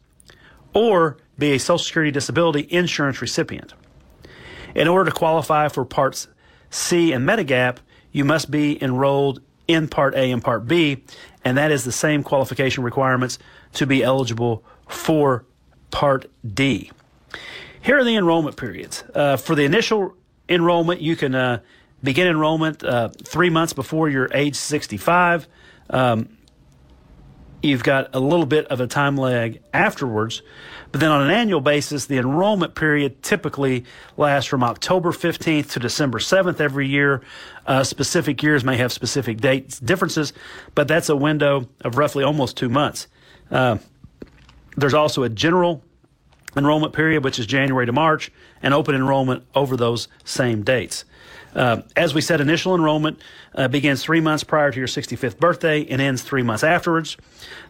or 0.76 1.18
be 1.40 1.54
a 1.54 1.58
Social 1.58 1.80
Security 1.80 2.12
disability 2.12 2.68
insurance 2.70 3.20
recipient. 3.20 3.74
In 4.76 4.88
order 4.88 5.10
to 5.10 5.18
qualify 5.18 5.70
for 5.70 5.84
Parts 5.86 6.28
C 6.76 7.14
and 7.14 7.28
Medigap, 7.28 7.78
you 8.12 8.26
must 8.26 8.52
be 8.52 8.82
enrolled 8.84 9.42
in 9.68 9.88
Part 9.88 10.14
A 10.14 10.32
and 10.32 10.44
Part 10.44 10.68
B, 10.68 11.04
and 11.44 11.58
that 11.58 11.72
is 11.72 11.86
the 11.86 11.92
same 11.92 12.22
qualification 12.22 12.84
requirements 12.84 13.40
to 13.74 13.88
be 13.88 14.04
eligible 14.04 14.64
for 14.88 15.46
Part 15.90 16.30
D. 16.46 16.92
Here 17.82 17.98
are 17.98 18.04
the 18.04 18.16
enrollment 18.16 18.58
periods. 18.58 19.04
Uh, 19.14 19.38
for 19.38 19.56
the 19.56 19.64
initial 19.64 20.16
enrollment, 20.50 21.02
you 21.02 21.16
can 21.16 21.34
uh, 21.34 21.60
begin 22.04 22.28
enrollment 22.28 22.84
uh, 22.84 23.10
three 23.24 23.50
months 23.50 23.74
before 23.74 24.10
you're 24.10 24.30
age 24.34 24.56
65. 24.56 25.48
Um, 25.90 26.38
you've 27.66 27.84
got 27.84 28.14
a 28.14 28.20
little 28.20 28.46
bit 28.46 28.66
of 28.68 28.80
a 28.80 28.88
time 28.88 29.18
lag 29.18 29.62
afterwards. 29.74 30.42
But 30.92 31.02
then 31.02 31.12
on 31.12 31.22
an 31.22 31.32
annual 31.32 31.62
basis, 31.62 32.06
the 32.06 32.18
enrollment 32.18 32.76
period 32.76 33.22
typically 33.22 33.84
lasts 34.16 34.50
from 34.50 34.64
October 34.64 35.12
15th 35.12 35.72
to 35.72 35.80
December 35.80 36.20
7th 36.20 36.62
every 36.62 36.88
year. 36.88 37.22
Uh, 37.66 37.84
specific 37.84 38.42
years 38.42 38.64
may 38.64 38.78
have 38.78 38.94
specific 38.94 39.42
dates 39.42 39.80
differences, 39.80 40.32
but 40.74 40.88
that's 40.88 41.10
a 41.10 41.16
window 41.16 41.68
of 41.82 41.98
roughly 41.98 42.24
almost 42.24 42.56
two 42.56 42.70
months. 42.70 43.08
Uh, 43.52 43.78
there's 44.78 44.94
also 44.94 45.24
a 45.24 45.30
general 45.30 45.84
enrollment 46.56 46.94
period, 46.94 47.24
which 47.24 47.40
is 47.40 47.46
January 47.46 47.86
to 47.86 47.92
March, 47.92 48.32
and 48.64 48.74
open 48.74 48.96
enrollment 48.96 49.44
over 49.54 49.76
those 49.76 50.08
same 50.24 50.64
dates. 50.64 51.04
Uh, 51.56 51.82
as 51.96 52.14
we 52.14 52.22
said, 52.22 52.42
initial 52.42 52.76
enrollment 52.76 53.22
uh, 53.56 53.68
begins 53.68 54.04
three 54.04 54.20
months 54.20 54.44
prior 54.44 54.72
to 54.72 54.78
your 54.78 54.88
65th 54.88 55.40
birthday 55.40 55.86
and 55.86 56.02
ends 56.02 56.22
three 56.22 56.44
months 56.44 56.64
afterwards. 56.64 57.16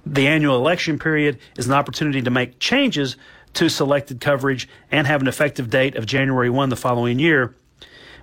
The 0.05 0.27
annual 0.27 0.57
election 0.57 0.97
period 0.97 1.39
is 1.57 1.67
an 1.67 1.73
opportunity 1.73 2.21
to 2.23 2.31
make 2.31 2.59
changes 2.59 3.15
to 3.53 3.69
selected 3.69 4.19
coverage 4.19 4.67
and 4.91 5.07
have 5.07 5.21
an 5.21 5.27
effective 5.27 5.69
date 5.69 5.95
of 5.95 6.05
January 6.05 6.49
1 6.49 6.69
the 6.69 6.75
following 6.75 7.19
year, 7.19 7.55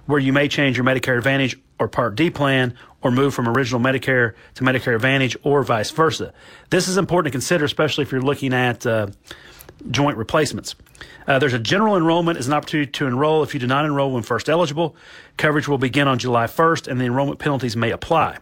where 0.07 0.19
you 0.19 0.33
may 0.33 0.49
change 0.49 0.77
your 0.77 0.85
Medicare 0.85 1.17
Advantage 1.17 1.59
or 1.79 1.89
Part 1.89 2.17
D 2.17 2.29
plan 2.29 2.75
or 3.01 3.11
move 3.11 3.35
from 3.35 3.49
original 3.49 3.81
Medicare 3.81 4.35
to 4.55 4.65
Medicare 4.65 4.95
Advantage 4.95 5.37
or 5.43 5.63
vice 5.63 5.91
versa. 5.91 6.33
This 6.71 6.89
is 6.89 6.97
important 6.97 7.33
to 7.33 7.37
consider, 7.37 7.65
especially 7.65 8.03
if 8.03 8.13
you're 8.13 8.21
looking 8.21 8.53
at 8.53 8.87
uh, 8.87 9.09
joint 9.91 10.17
replacements. 10.17 10.75
Uh, 11.27 11.39
there's 11.39 11.53
a 11.53 11.59
general 11.59 11.97
enrollment 11.97 12.39
as 12.39 12.47
an 12.47 12.53
opportunity 12.53 12.91
to 12.91 13.07
enroll 13.07 13.43
if 13.43 13.55
you 13.55 13.61
do 13.61 13.67
not 13.67 13.85
enroll 13.85 14.13
when 14.13 14.23
first 14.23 14.49
eligible. 14.49 14.97
Coverage 15.37 15.69
will 15.69 15.79
begin 15.79 16.09
on 16.09 16.19
July 16.19 16.47
1st, 16.47 16.89
and 16.89 17.01
the 17.01 17.05
enrollment 17.05 17.39
penalties 17.39 17.77
may 17.77 17.91
apply. 17.91 18.39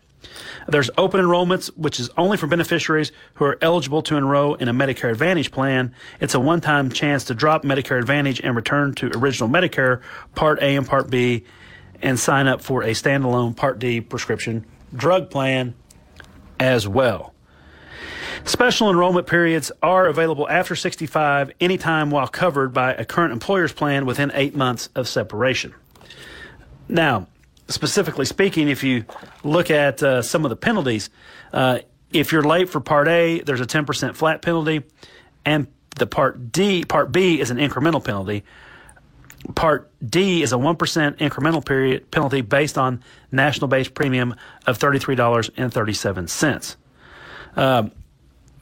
There's 0.68 0.90
open 0.98 1.20
enrollments, 1.20 1.68
which 1.76 1.98
is 1.98 2.11
only 2.16 2.37
for 2.37 2.46
beneficiaries 2.46 3.12
who 3.35 3.44
are 3.44 3.59
eligible 3.62 4.03
to 4.03 4.16
enroll 4.16 4.55
in 4.55 4.68
a 4.68 4.74
Medicare 4.74 5.11
Advantage 5.11 5.50
plan. 5.50 5.94
It's 6.20 6.35
a 6.35 6.40
one 6.40 6.61
time 6.61 6.90
chance 6.90 7.24
to 7.24 7.35
drop 7.35 7.64
Medicare 7.64 7.98
Advantage 7.98 8.40
and 8.40 8.55
return 8.55 8.94
to 8.96 9.11
original 9.16 9.48
Medicare, 9.48 10.03
Part 10.35 10.61
A 10.61 10.76
and 10.76 10.87
Part 10.87 11.11
B, 11.11 11.44
and 12.03 12.18
sign 12.18 12.46
up 12.46 12.61
for 12.61 12.83
a 12.83 12.90
standalone 12.90 13.57
Part 13.57 13.79
D 13.79 14.00
prescription 14.00 14.66
drug 14.94 15.31
plan 15.31 15.74
as 16.59 16.87
well. 16.87 17.35
Special 18.44 18.90
enrollment 18.90 19.26
periods 19.26 19.70
are 19.82 20.06
available 20.06 20.48
after 20.48 20.74
65 20.74 21.52
anytime 21.60 22.10
while 22.10 22.28
covered 22.28 22.72
by 22.72 22.94
a 22.94 23.04
current 23.04 23.32
employer's 23.32 23.72
plan 23.72 24.06
within 24.06 24.30
eight 24.34 24.54
months 24.54 24.88
of 24.94 25.08
separation. 25.08 25.74
Now, 26.88 27.28
specifically 27.68 28.24
speaking, 28.24 28.68
if 28.68 28.82
you 28.82 29.04
look 29.44 29.70
at 29.70 30.02
uh, 30.02 30.22
some 30.22 30.44
of 30.44 30.50
the 30.50 30.56
penalties, 30.56 31.10
uh, 31.52 31.80
if 32.12 32.32
you're 32.32 32.42
late 32.42 32.68
for 32.68 32.80
Part 32.80 33.08
A, 33.08 33.40
there's 33.40 33.60
a 33.60 33.66
10% 33.66 34.16
flat 34.16 34.42
penalty, 34.42 34.82
and 35.44 35.66
the 35.96 36.06
Part 36.06 36.52
D, 36.52 36.84
Part 36.84 37.12
B 37.12 37.40
is 37.40 37.50
an 37.50 37.58
incremental 37.58 38.02
penalty. 38.02 38.44
Part 39.54 39.90
D 40.06 40.42
is 40.42 40.52
a 40.52 40.56
1% 40.56 40.76
incremental 41.18 41.64
period 41.64 42.10
penalty 42.10 42.40
based 42.42 42.76
on 42.76 43.02
national 43.32 43.68
base 43.68 43.88
premium 43.88 44.34
of 44.66 44.78
$33.37. 44.78 46.76
Um, 47.56 47.92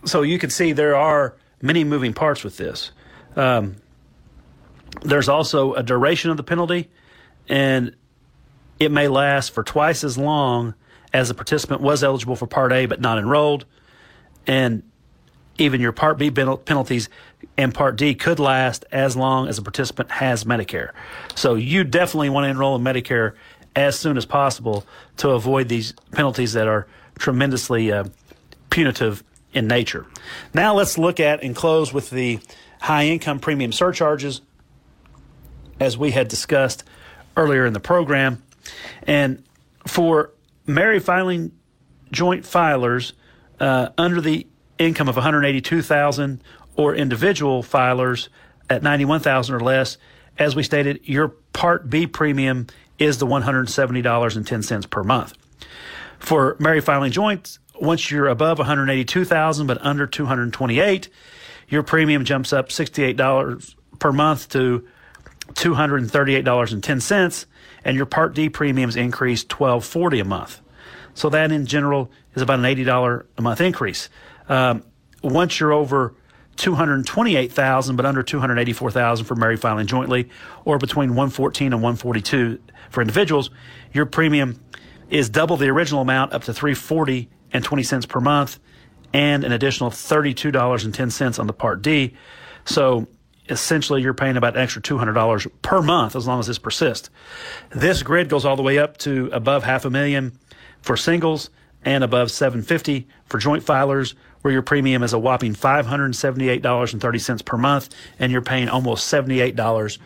so 0.05 0.23
you 0.23 0.39
can 0.39 0.51
see 0.51 0.73
there 0.73 0.97
are 0.97 1.35
many 1.61 1.85
moving 1.85 2.13
parts 2.13 2.45
with 2.45 2.57
this. 2.57 2.93
Um, 3.37 3.77
there's 5.03 5.29
also 5.29 5.75
a 5.75 5.83
duration 5.83 6.31
of 6.31 6.37
the 6.37 6.43
penalty, 6.43 6.89
and 7.49 7.95
it 8.79 8.91
may 8.91 9.09
last 9.09 9.53
for 9.53 9.63
twice 9.63 10.05
as 10.05 10.17
long 10.17 10.75
as 11.13 11.29
the 11.29 11.35
participant 11.35 11.81
was 11.81 12.03
eligible 12.05 12.37
for 12.37 12.47
Part 12.47 12.73
A 12.73 12.87
but 12.87 13.01
not 13.01 13.19
enrolled. 13.19 13.65
And 14.47 14.83
even 15.59 15.81
your 15.81 15.93
Part 15.93 16.19
B 16.19 16.31
penalties 16.31 17.09
and 17.57 17.75
Part 17.75 17.97
D 17.97 18.15
could 18.15 18.39
last 18.39 18.85
as 18.93 19.17
long 19.17 19.49
as 19.49 19.59
a 19.59 19.63
participant 19.63 20.11
has 20.11 20.45
Medicare. 20.45 20.93
So 21.35 21.55
you 21.55 21.85
definitely 21.85 22.31
want 22.31 22.45
to 22.45 22.51
enroll 22.51 22.77
in 22.77 22.83
Medicare 22.83 23.35
as 23.75 23.99
soon 23.99 24.17
as 24.17 24.25
possible 24.25 24.87
to 25.19 25.31
avoid 25.31 25.69
these 25.69 25.93
penalties 26.13 26.53
that 26.55 26.67
are 26.67 26.87
tremendously 27.19 27.93
uh, 27.93 28.05
punitive 28.79 29.25
in 29.53 29.67
nature. 29.67 30.07
Now 30.55 30.73
let's 30.73 30.97
look 30.97 31.19
at 31.19 31.43
and 31.43 31.57
close 31.57 31.93
with 31.93 32.11
the 32.11 32.39
high 32.81 33.07
income 33.07 33.41
premium 33.41 33.73
surcharges 33.73 34.41
as 35.81 35.99
we 35.99 36.13
had 36.13 36.29
discussed 36.29 36.85
earlier 37.37 37.67
in 37.67 37.73
the 37.73 37.81
program. 37.81 38.41
And 39.03 39.43
for 39.85 40.31
married 40.65 41.03
filing 41.03 41.51
joint 42.13 42.45
filers 42.45 43.15
uh, 43.59 43.89
under 43.99 44.21
the 44.21 44.47
income 44.79 45.09
of 45.09 45.17
182,000 45.17 46.41
or 46.77 46.95
individual 46.95 47.65
filers 47.65 48.29
at 48.71 48.85
91,000 48.85 49.57
or 49.57 49.61
less, 49.61 49.99
as 50.39 50.55
we 50.55 50.63
stated, 50.63 51.01
your 51.03 51.31
Part 51.53 51.91
B 51.91 52.07
premium 52.07 52.69
is 52.97 53.19
the 53.19 53.27
$170.10 53.27 54.89
per 54.89 55.03
month. 55.03 55.33
For 56.19 56.57
married 56.59 56.85
filing 56.85 57.13
joints 57.13 57.59
once 57.81 58.11
you're 58.11 58.27
above 58.27 58.59
182,000 58.59 59.67
but 59.67 59.85
under 59.85 60.07
228, 60.07 61.09
your 61.69 61.83
premium 61.83 62.25
jumps 62.25 62.53
up 62.53 62.69
$68 62.69 63.75
per 63.99 64.13
month 64.13 64.49
to 64.51 64.87
$238.10 65.55 67.47
and 67.85 67.97
your 67.97 68.07
Part 68.07 68.35
D 68.35 68.49
premiums 68.49 68.97
increase 68.97 69.43
1240 69.45 70.21
a 70.21 70.25
month. 70.25 70.61
So 71.15 71.29
that 71.31 71.51
in 71.53 71.67
general 71.67 72.11
is 72.35 72.43
about 72.43 72.59
an 72.59 72.65
$80 72.65 73.25
a 73.37 73.43
month 73.43 73.61
increase. 73.61 74.09
Um, 74.49 74.85
once 75.23 75.59
you're 75.59 75.73
over 75.73 76.15
228,000 76.57 77.97
but 77.97 78.05
under 78.05 78.23
284,000 78.23 79.25
for 79.25 79.35
married 79.35 79.61
filing 79.61 79.87
jointly 79.87 80.29
or 80.65 80.79
between 80.79 81.11
114 81.11 81.73
and 81.73 81.83
142 81.83 82.59
for 82.91 83.01
individuals, 83.01 83.51
your 83.93 84.07
premium 84.07 84.61
is 85.11 85.29
double 85.31 85.57
the 85.57 85.69
original 85.69 86.03
amount 86.03 86.33
up 86.33 86.45
to 86.45 86.53
340 86.53 87.29
$2,000.20 87.53 88.09
per 88.09 88.21
month 88.21 88.59
and 89.13 89.45
an 89.45 89.53
additional 89.53 89.91
$32.10 89.91 91.39
on 91.39 91.47
the 91.47 91.53
Part 91.53 91.83
D. 91.83 92.15
So 92.65 93.07
essentially 93.49 94.03
you're 94.03 94.15
paying 94.15 94.37
about 94.37 94.57
an 94.57 94.63
extra 94.63 94.83
$200 94.83 95.51
per 95.63 95.83
month 95.83 96.15
as 96.15 96.27
long 96.27 96.39
as 96.39 96.47
this 96.47 96.59
persists. 96.59 97.09
This 97.71 98.03
grid 98.03 98.29
goes 98.29 98.45
all 98.45 98.57
the 98.57 98.63
way 98.63 98.79
up 98.79 98.99
to 98.99 99.31
above 99.33 99.65
half 99.65 99.85
a 99.85 99.91
million 99.91 100.39
for 100.83 100.97
singles 100.97 101.49
and 101.85 102.05
above 102.05 102.31
750 102.31 103.09
for 103.27 103.39
joint 103.39 103.65
filers 103.65 104.15
where 104.43 104.53
your 104.53 104.63
premium 104.63 105.03
is 105.03 105.13
a 105.13 105.19
whopping 105.19 105.55
$578.30 105.55 107.45
per 107.45 107.57
month 107.57 107.89
and 108.19 108.31
you're 108.31 108.43
paying 108.43 108.69
almost 108.69 109.11
$78 109.13 109.99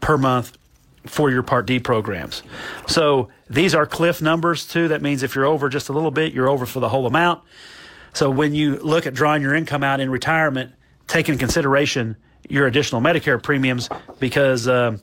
per 0.00 0.18
month 0.18 0.58
for 1.06 1.30
your 1.30 1.42
Part 1.42 1.66
D 1.66 1.78
programs. 1.78 2.42
So 2.86 3.28
these 3.50 3.74
are 3.74 3.86
cliff 3.86 4.22
numbers 4.22 4.66
too. 4.66 4.88
That 4.88 5.02
means 5.02 5.22
if 5.22 5.34
you're 5.34 5.44
over 5.44 5.68
just 5.68 5.88
a 5.88 5.92
little 5.92 6.10
bit, 6.10 6.32
you're 6.32 6.48
over 6.48 6.66
for 6.66 6.80
the 6.80 6.88
whole 6.88 7.06
amount. 7.06 7.42
So 8.14 8.30
when 8.30 8.54
you 8.54 8.76
look 8.76 9.06
at 9.06 9.14
drawing 9.14 9.42
your 9.42 9.54
income 9.54 9.82
out 9.82 10.00
in 10.00 10.10
retirement, 10.10 10.72
take 11.06 11.28
into 11.28 11.38
consideration 11.38 12.16
your 12.48 12.66
additional 12.66 13.00
Medicare 13.00 13.42
premiums 13.42 13.88
because 14.18 14.68
uh, 14.68 14.96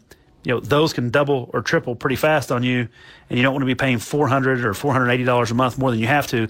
you 0.43 0.53
know 0.53 0.59
those 0.59 0.93
can 0.93 1.09
double 1.09 1.49
or 1.53 1.61
triple 1.61 1.95
pretty 1.95 2.15
fast 2.15 2.51
on 2.51 2.63
you, 2.63 2.87
and 3.29 3.37
you 3.37 3.43
don't 3.43 3.53
want 3.53 3.61
to 3.61 3.67
be 3.67 3.75
paying 3.75 3.99
four 3.99 4.27
hundred 4.27 4.65
or 4.65 4.73
four 4.73 4.93
hundred 4.93 5.09
eighty 5.11 5.23
dollars 5.23 5.51
a 5.51 5.53
month 5.53 5.77
more 5.77 5.91
than 5.91 5.99
you 5.99 6.07
have 6.07 6.25
to, 6.27 6.47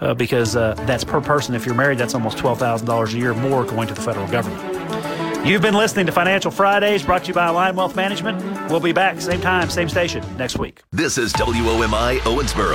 uh, 0.00 0.14
because 0.14 0.56
uh, 0.56 0.74
that's 0.86 1.04
per 1.04 1.20
person. 1.20 1.54
If 1.54 1.64
you're 1.64 1.74
married, 1.74 1.98
that's 1.98 2.14
almost 2.14 2.38
twelve 2.38 2.58
thousand 2.58 2.86
dollars 2.86 3.14
a 3.14 3.18
year 3.18 3.32
more 3.32 3.64
going 3.64 3.88
to 3.88 3.94
the 3.94 4.02
federal 4.02 4.26
government. 4.28 4.99
You've 5.44 5.62
been 5.62 5.74
listening 5.74 6.04
to 6.04 6.12
Financial 6.12 6.50
Fridays, 6.50 7.02
brought 7.02 7.22
to 7.22 7.28
you 7.28 7.34
by 7.34 7.46
Align 7.46 7.74
Wealth 7.74 7.96
Management. 7.96 8.70
We'll 8.70 8.78
be 8.78 8.92
back 8.92 9.22
same 9.22 9.40
time, 9.40 9.70
same 9.70 9.88
station 9.88 10.22
next 10.36 10.58
week. 10.58 10.82
This 10.92 11.16
is 11.16 11.32
WOMI 11.32 12.18
Owensboro. 12.18 12.74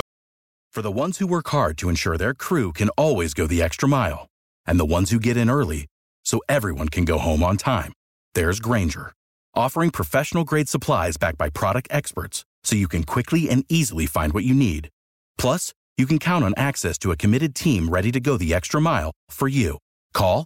For 0.71 0.82
the 0.82 0.91
ones 0.91 1.19
who 1.19 1.28
work 1.28 1.47
hard 1.49 1.78
to 1.78 1.89
ensure 1.89 2.17
their 2.17 2.34
crew 2.34 2.73
can 2.73 2.89
always 2.97 3.36
go 3.36 3.45
the 3.45 3.62
extra 3.62 3.88
mile, 3.88 4.28
and 4.65 4.80
the 4.80 4.86
ones 4.86 5.12
who 5.12 5.19
get 5.19 5.38
in 5.38 5.47
early 5.47 5.86
so 6.25 6.41
everyone 6.49 6.89
can 6.89 7.06
go 7.06 7.19
home 7.19 7.43
on 7.43 7.56
time, 7.58 7.93
there's 8.34 8.60
Grainger, 8.60 9.13
offering 9.54 9.91
professional 9.91 10.43
grade 10.43 10.67
supplies 10.67 11.17
backed 11.17 11.38
by 11.38 11.51
product 11.51 11.88
experts 11.91 12.45
so 12.63 12.75
you 12.75 12.88
can 12.88 13.04
quickly 13.04 13.47
and 13.47 13.63
easily 13.69 14.08
find 14.08 14.34
what 14.34 14.43
you 14.43 14.56
need. 14.56 14.89
Plus, 15.38 15.71
you 15.97 16.08
can 16.08 16.17
count 16.17 16.43
on 16.43 16.56
access 16.58 16.97
to 16.97 17.12
a 17.12 17.15
committed 17.15 17.54
team 17.54 17.89
ready 17.89 18.12
to 18.12 18.19
go 18.19 18.38
the 18.38 18.56
extra 18.56 18.82
mile 18.82 19.12
for 19.30 19.47
you. 19.47 19.78
Call, 20.15 20.45